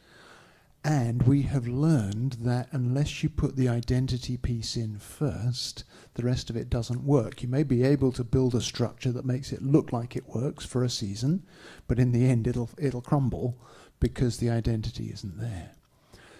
[0.87, 6.51] And we have learned that unless you put the identity piece in first, the rest
[6.51, 7.43] of it doesn't work.
[7.43, 10.67] You may be able to build a structure that makes it look like it works
[10.67, 11.43] for a season,
[11.89, 13.57] but in the end it'll it'll crumble
[13.99, 15.71] because the identity isn't there.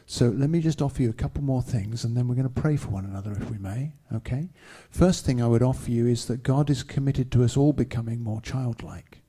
[0.05, 2.61] So let me just offer you a couple more things and then we're going to
[2.61, 3.95] pray for one another if we may.
[4.13, 4.51] Okay?
[4.91, 8.23] First thing I would offer you is that God is committed to us all becoming
[8.23, 9.23] more childlike.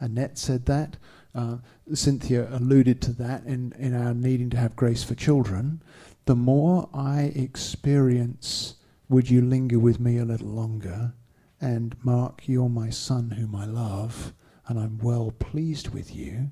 [0.00, 0.96] Annette said that.
[1.36, 1.58] Uh,
[1.92, 5.82] Cynthia alluded to that in, in our needing to have grace for children.
[6.24, 8.76] The more I experience,
[9.08, 11.12] would you linger with me a little longer?
[11.60, 14.32] And Mark, you're my son whom I love,
[14.66, 16.50] and I'm well pleased with you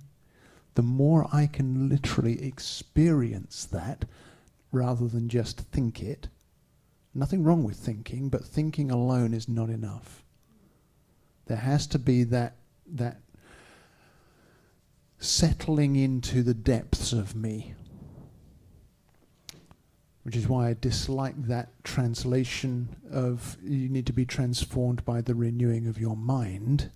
[0.74, 4.04] the more I can literally experience that
[4.72, 6.28] rather than just think it.
[7.14, 10.24] Nothing wrong with thinking, but thinking alone is not enough.
[11.46, 12.56] There has to be that
[12.86, 13.20] that
[15.18, 17.74] settling into the depths of me.
[20.22, 25.34] Which is why I dislike that translation of you need to be transformed by the
[25.34, 26.90] renewing of your mind,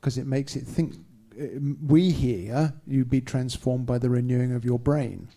[0.00, 0.94] because it makes it think
[1.40, 1.46] uh,
[1.84, 5.28] we hear you be transformed by the renewing of your brain.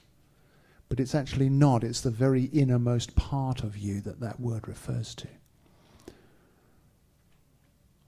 [0.88, 1.84] But it's actually not.
[1.84, 5.28] It's the very innermost part of you that that word refers to.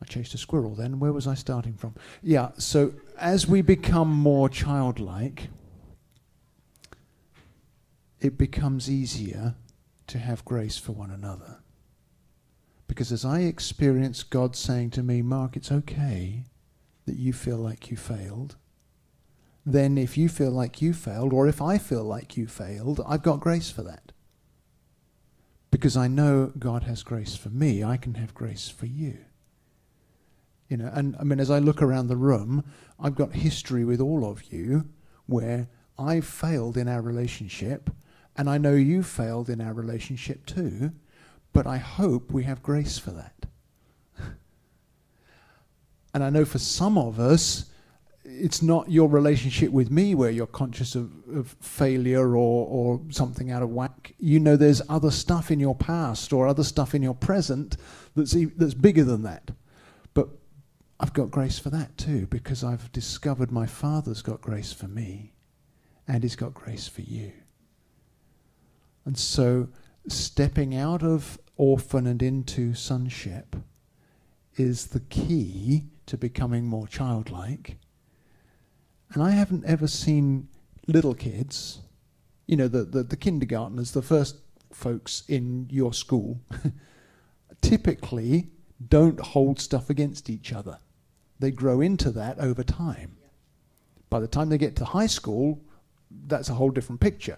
[0.04, 0.99] I chased a squirrel then.
[0.99, 1.95] Where was I starting from?
[2.22, 5.47] Yeah, so as we become more childlike,
[8.20, 9.56] it becomes easier
[10.08, 11.60] to have grace for one another.
[12.86, 16.43] Because as I experience God saying to me, Mark, it's okay
[17.06, 18.58] that you feel like you failed,
[19.66, 23.24] then if you feel like you failed, or if I feel like you failed, I've
[23.24, 24.12] got grace for that.
[25.72, 29.20] Because I know God has grace for me, I can have grace for you.
[30.74, 32.63] You know, and I mean, as I look around the room,
[32.99, 34.89] I've got history with all of you
[35.28, 35.67] where
[35.99, 37.91] I've failed in our relationship,
[38.36, 40.91] and I know you failed in our relationship too,
[41.53, 43.45] but I hope we have grace for that.
[46.15, 47.65] And I know for some of us,
[48.26, 53.51] it's not your relationship with me where you're conscious of, of failure or, or something
[53.51, 54.15] out of whack.
[54.17, 57.78] You know there's other stuff in your past or other stuff in your present
[58.15, 59.51] that's, that's bigger than that.
[61.04, 65.34] I've got grace for that too because I've discovered my Father's got grace for me
[66.08, 67.34] and He's got grace for you.
[69.04, 69.68] And so
[70.08, 73.58] stepping out of orphan and into sonship
[74.56, 77.76] is the key to becoming more childlike.
[79.12, 80.47] And I haven't ever seen
[80.88, 81.82] little kids,
[82.47, 84.38] you know, the, the, the kindergartners, the first
[84.72, 86.39] folks in your school,
[87.62, 88.51] typically
[88.88, 90.80] don't hold stuff against each other.
[91.44, 93.18] They grow into that over time.
[94.10, 95.60] By the time they get to high school,
[96.28, 97.38] that's a whole different picture.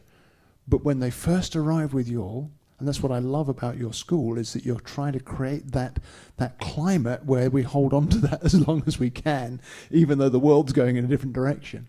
[0.68, 3.94] But when they first arrive with you all, and that's what I love about your
[3.94, 5.98] school is that you're trying to create that
[6.38, 10.30] that climate where we hold on to that as long as we can, even though
[10.30, 11.88] the world's going in a different direction.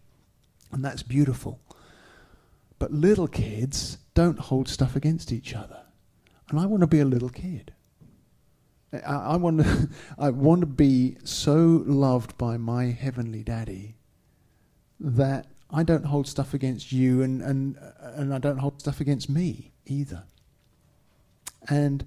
[0.73, 1.61] And that's beautiful.
[2.79, 5.83] But little kids don't hold stuff against each other.
[6.49, 7.75] And I want to be a little kid.
[8.93, 13.97] I, I want to I want to be so loved by my heavenly daddy
[15.01, 19.29] that I don't hold stuff against you and, and, and I don't hold stuff against
[19.29, 20.25] me either.
[21.69, 22.07] And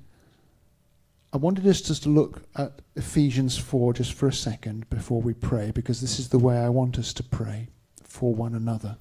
[1.34, 5.34] I wanted us just to look at Ephesians 4 just for a second before we
[5.34, 7.68] pray, because this is the way I want us to pray
[8.04, 8.98] for one another.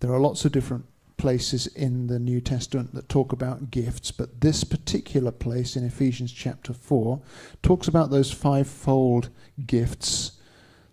[0.00, 0.86] There are lots of different
[1.16, 6.32] places in the New Testament that talk about gifts, but this particular place in Ephesians
[6.32, 7.20] chapter 4
[7.62, 9.30] talks about those fivefold
[9.66, 10.32] gifts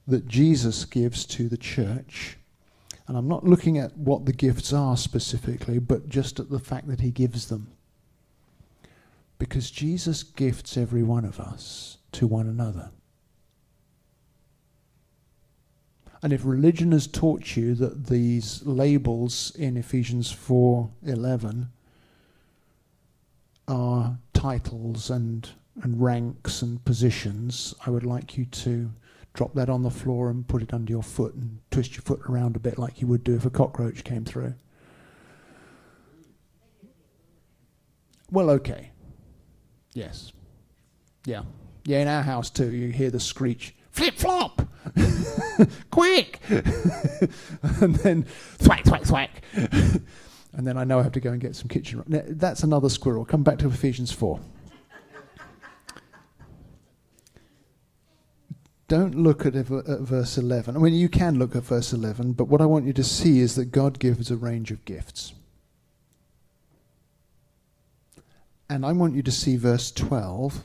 [0.08, 2.38] that Jesus gives to the church.
[3.08, 6.88] And I'm not looking at what the gifts are specifically, but just at the fact
[6.88, 7.72] that he gives them.
[9.40, 12.92] Because Jesus gifts every one of us to one another.
[16.24, 21.68] And if religion has taught you that these labels in Ephesians 4:11
[23.68, 25.50] are titles and
[25.82, 28.92] and ranks and positions, I would like you to
[29.34, 32.22] drop that on the floor and put it under your foot and twist your foot
[32.30, 34.54] around a bit like you would do if a cockroach came through.
[38.32, 38.92] Well, okay.
[39.94, 40.32] Yes.
[41.26, 41.44] Yeah.
[41.86, 44.62] Yeah, in our house too, you hear the screech flip flop!
[45.92, 46.42] Quick!
[46.50, 49.30] and then thwack, thwack, thwack.
[49.54, 52.04] and then I know I have to go and get some kitchen.
[52.08, 53.24] Now, That's another squirrel.
[53.24, 54.40] Come back to Ephesians 4.
[58.94, 60.76] don't look at, at, verse 11.
[60.76, 63.40] I mean, you can look at verse 11, but what I want you to see
[63.40, 65.34] is that God gives a range of gifts.
[68.70, 70.64] And I want you to see verse 12,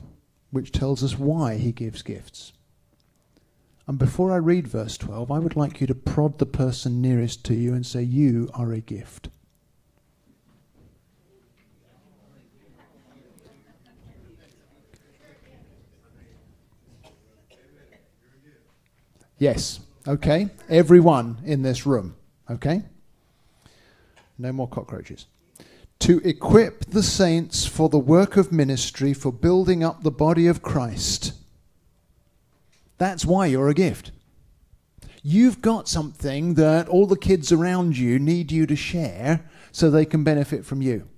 [0.51, 2.53] which tells us why he gives gifts.
[3.89, 7.43] And before I read verse 12, I would like you to prod the person nearest
[7.47, 9.31] to you and say, You are a gift.
[19.39, 19.81] Yes.
[20.07, 20.51] Okay.
[20.69, 22.15] Everyone in this room.
[22.51, 22.83] Okay.
[24.37, 25.27] No more cockroaches.
[26.01, 30.61] To equip the saints for the work of ministry, for building up the body of
[30.61, 31.38] Christ.
[32.99, 34.11] That's why you're a gift.
[35.23, 40.05] You've got something that all the kids around you need you to share so they
[40.05, 41.09] can benefit from you.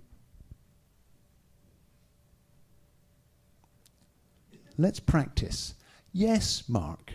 [4.76, 5.74] Let's practice.
[6.12, 7.12] Yes, Mark.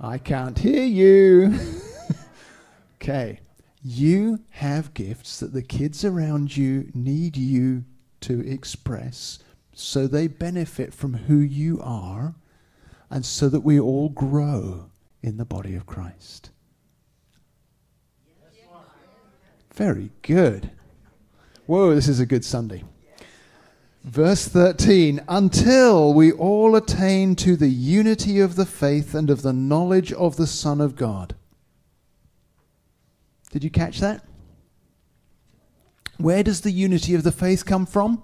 [0.00, 1.58] I can't hear you.
[2.96, 3.40] okay.
[3.82, 7.84] You have gifts that the kids around you need you
[8.22, 9.38] to express
[9.74, 12.34] so they benefit from who you are
[13.10, 14.90] and so that we all grow
[15.22, 16.50] in the body of Christ.
[19.74, 20.70] Very good.
[21.66, 22.84] Whoa, this is a good Sunday.
[24.04, 29.52] Verse 13, until we all attain to the unity of the faith and of the
[29.52, 31.34] knowledge of the Son of God.
[33.50, 34.24] Did you catch that?
[36.18, 38.22] Where does the unity of the faith come from?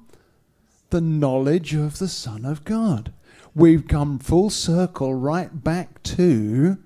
[0.90, 3.12] The knowledge of the Son of God.
[3.54, 6.78] We've come full circle right back to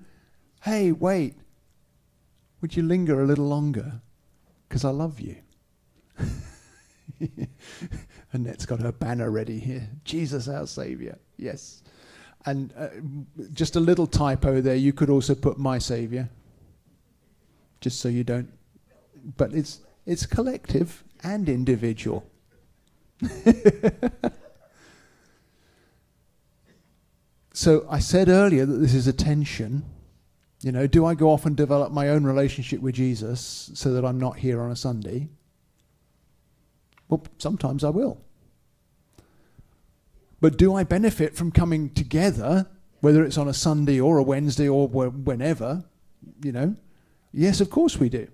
[0.65, 1.35] hey, wait,
[2.59, 4.01] would you linger a little longer?
[4.67, 5.35] Because I love you.
[8.33, 9.87] Annette's got her banner ready here.
[10.03, 11.17] Jesus, our Saviour.
[11.37, 11.83] Yes.
[12.47, 12.87] And uh,
[13.53, 14.75] just a little typo there.
[14.75, 16.29] You could also put my Saviour,
[17.79, 18.51] just so you don't.
[19.37, 22.27] But it's it's collective and individual.
[27.53, 29.85] so I said earlier that this is a tension.
[30.61, 34.03] You know, do I go off and develop my own relationship with Jesus so that
[34.03, 35.29] I'm not here on a Sunday?
[37.07, 38.19] Well, sometimes I will.
[40.41, 42.67] But do I benefit from coming together,
[42.99, 45.85] whether it's on a Sunday or a Wednesday or whenever?
[46.43, 46.75] You know?
[47.31, 48.27] Yes, of course we do.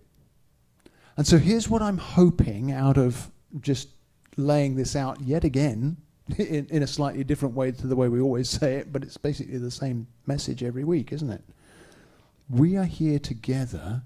[1.17, 3.29] And so here's what I'm hoping out of
[3.59, 3.89] just
[4.37, 5.97] laying this out yet again
[6.37, 9.17] in, in a slightly different way to the way we always say it, but it's
[9.17, 11.43] basically the same message every week, isn't it?
[12.49, 14.03] We are here together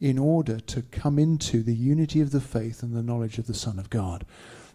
[0.00, 3.54] in order to come into the unity of the faith and the knowledge of the
[3.54, 4.26] Son of God.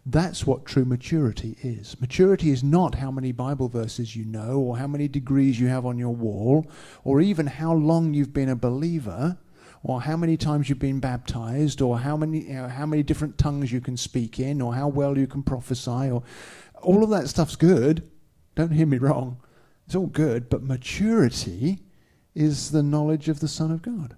[0.06, 2.00] That's what true maturity is.
[2.00, 5.86] Maturity is not how many Bible verses you know, or how many degrees you have
[5.86, 6.66] on your wall,
[7.04, 9.38] or even how long you've been a believer,
[9.84, 13.38] or how many times you've been baptized, or how many, you know, how many different
[13.38, 16.24] tongues you can speak in, or how well you can prophesy, or
[16.82, 18.10] all of that stuff's good.
[18.56, 19.38] Don't hear me wrong.
[19.86, 21.80] It's all good, but maturity
[22.36, 24.16] is the knowledge of the Son of God.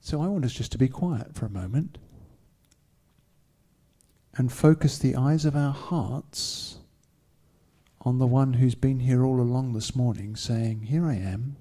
[0.00, 1.98] So I want us just to be quiet for a moment
[4.34, 6.79] and focus the eyes of our hearts
[8.02, 11.56] on the one who's been here all along this morning saying, Here I am.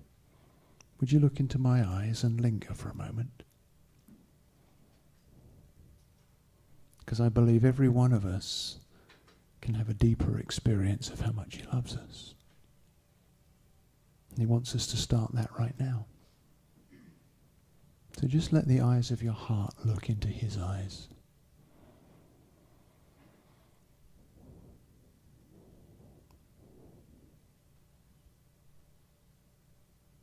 [1.00, 3.44] Would you look into my eyes and linger for a moment?
[7.00, 8.80] Because I believe every one of us
[9.62, 12.36] can have a deeper experience of how much He loves us.
[14.32, 16.06] And He wants us to start that right now.
[18.20, 21.08] So just let the eyes of your heart look into his eyes.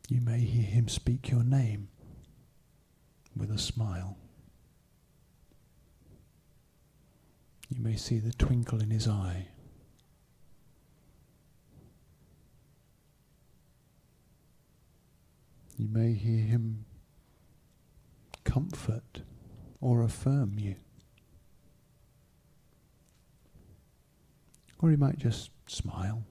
[0.08, 1.88] You may hear him speak your name
[3.36, 4.16] with a smile.
[7.68, 9.48] You may see the twinkle in his eye.
[15.76, 16.86] You may hear him
[18.44, 19.22] comfort
[19.80, 20.76] or affirm you.
[24.78, 26.24] Or he might just smile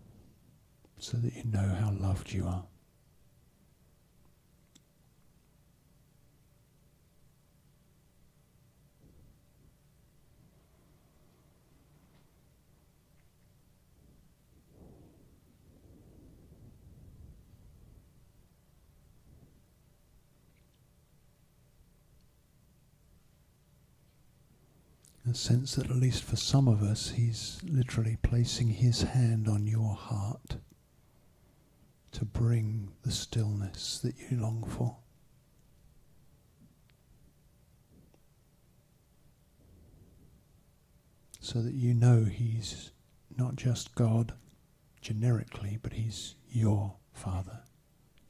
[0.97, 2.63] so that you know how loved you are.
[25.36, 29.96] Sense that at least for some of us, He's literally placing His hand on your
[29.96, 30.58] heart
[32.14, 34.98] to bring the stillness that you long for.
[41.40, 42.92] So that you know He's
[43.38, 44.34] not just God
[45.02, 47.60] generically, but He's your Father,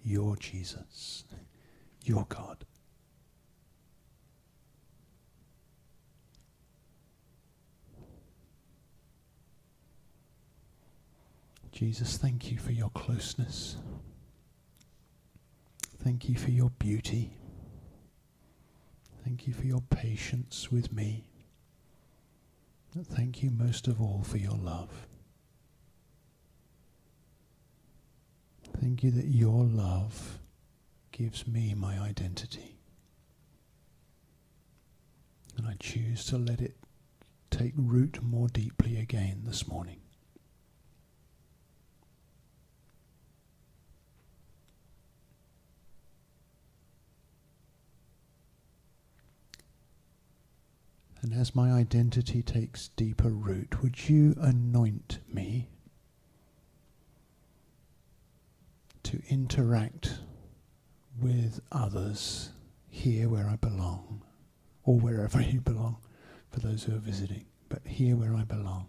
[0.03, 1.24] your Jesus,
[2.03, 2.66] your God.
[11.76, 13.76] Jesus, thank you for your closeness.
[16.01, 17.36] Thank you for your beauty.
[19.26, 21.28] Thank you for your patience with me.
[22.97, 25.07] Thank you most of all for your love.
[28.80, 30.39] Thank you that your love
[31.11, 32.78] gives me my identity.
[35.57, 36.78] And I choose to let it
[37.51, 39.99] take root more deeply again this morning.
[51.26, 55.69] And as my identity takes deeper root, would you anoint me
[59.01, 60.19] to interact
[61.19, 62.51] with others
[62.88, 64.21] here where I belong,
[64.84, 65.97] or wherever you belong,
[66.51, 68.86] for those who are visiting, but here where I belong?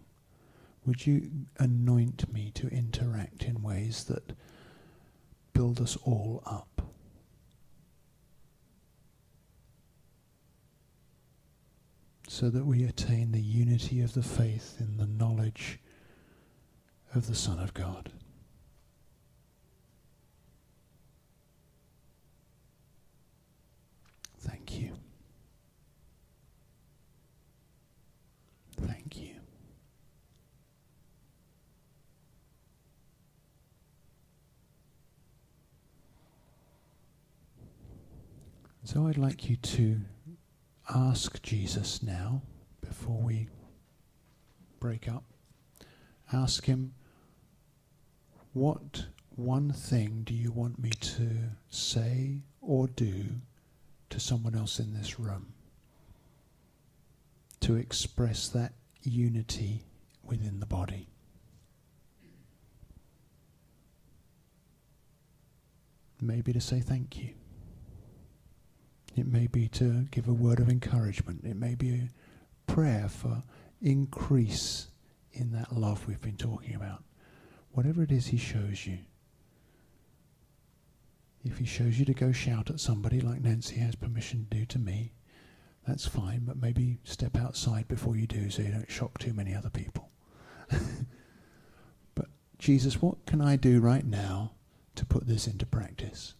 [0.85, 4.33] Would you anoint me to interact in ways that
[5.53, 6.76] build us all up?
[12.27, 15.79] So that we attain the unity of the faith in the knowledge
[17.15, 18.11] of the Son of God.
[24.39, 24.91] Thank you.
[28.81, 29.35] Thank you.
[38.83, 40.01] So I'd like you to
[40.93, 42.41] ask Jesus now,
[42.81, 43.49] before we
[44.79, 45.23] break up,
[46.31, 46.93] ask him,
[48.53, 51.29] what one thing do you want me to
[51.69, 53.25] say or do
[54.09, 55.53] to someone else in this room
[57.59, 58.73] to express that
[59.03, 59.83] unity
[60.23, 61.07] within the body?
[66.19, 67.33] Maybe to say thank you.
[69.17, 71.43] It may be to give a word of encouragement.
[71.43, 73.43] It may be a prayer for
[73.81, 74.87] increase
[75.33, 77.03] in that love we've been talking about.
[77.71, 78.99] Whatever it is He shows you.
[81.43, 84.65] If He shows you to go shout at somebody like Nancy has permission to do
[84.65, 85.13] to me,
[85.87, 89.55] that's fine, but maybe step outside before you do so you don't shock too many
[89.55, 90.09] other people.
[92.15, 92.27] but
[92.59, 94.51] Jesus, what can I do right now
[94.95, 96.33] to put this into practice?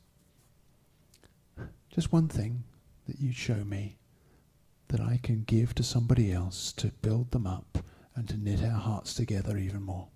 [1.93, 2.63] Just one thing
[3.07, 3.97] that you show me
[4.89, 7.79] that I can give to somebody else to build them up
[8.15, 10.07] and to knit our hearts together even more.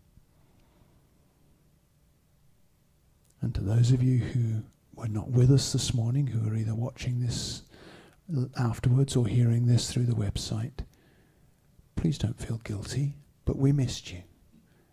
[3.41, 4.63] And to those of you who
[4.95, 7.63] were not with us this morning, who are either watching this
[8.57, 10.85] afterwards or hearing this through the website,
[11.95, 13.15] please don't feel guilty,
[13.45, 14.23] but we missed you.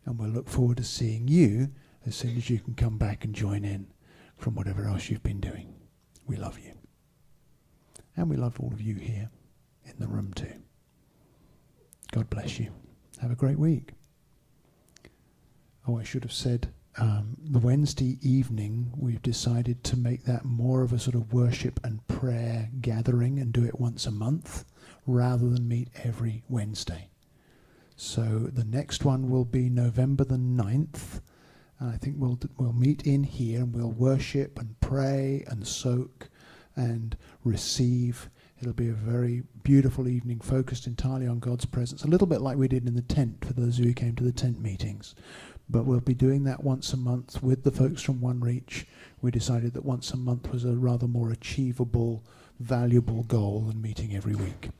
[0.06, 1.70] And we'll look forward to seeing you
[2.06, 3.88] as soon as you can come back and join in
[4.38, 5.74] from whatever else you've been doing.
[6.28, 6.74] We love you.
[8.16, 9.30] And we love all of you here
[9.84, 10.62] in the room too.
[12.12, 12.72] God bless you.
[13.20, 13.94] Have a great week.
[15.86, 16.68] Oh, I should have said
[16.98, 21.78] um, the Wednesday evening, we've decided to make that more of a sort of worship
[21.84, 24.64] and prayer gathering and do it once a month
[25.06, 27.08] rather than meet every Wednesday.
[27.94, 31.20] So the next one will be November the 9th
[31.80, 36.28] and I think we'll we'll meet in here and we'll worship and pray and soak
[36.76, 38.28] and receive.
[38.60, 42.56] It'll be a very beautiful evening focused entirely on God's presence, a little bit like
[42.56, 45.14] we did in the tent for those who came to the tent meetings.
[45.70, 48.86] but we'll be doing that once a month with the folks from One Reach.
[49.20, 52.24] We decided that once a month was a rather more achievable,
[52.58, 54.70] valuable goal than meeting every week.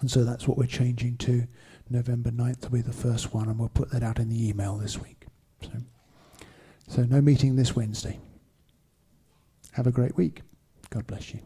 [0.00, 1.46] And so that's what we're changing to.
[1.88, 4.76] November 9th will be the first one, and we'll put that out in the email
[4.76, 5.26] this week.
[5.62, 5.70] So,
[6.88, 8.18] so no meeting this Wednesday.
[9.72, 10.42] Have a great week.
[10.90, 11.40] God bless you.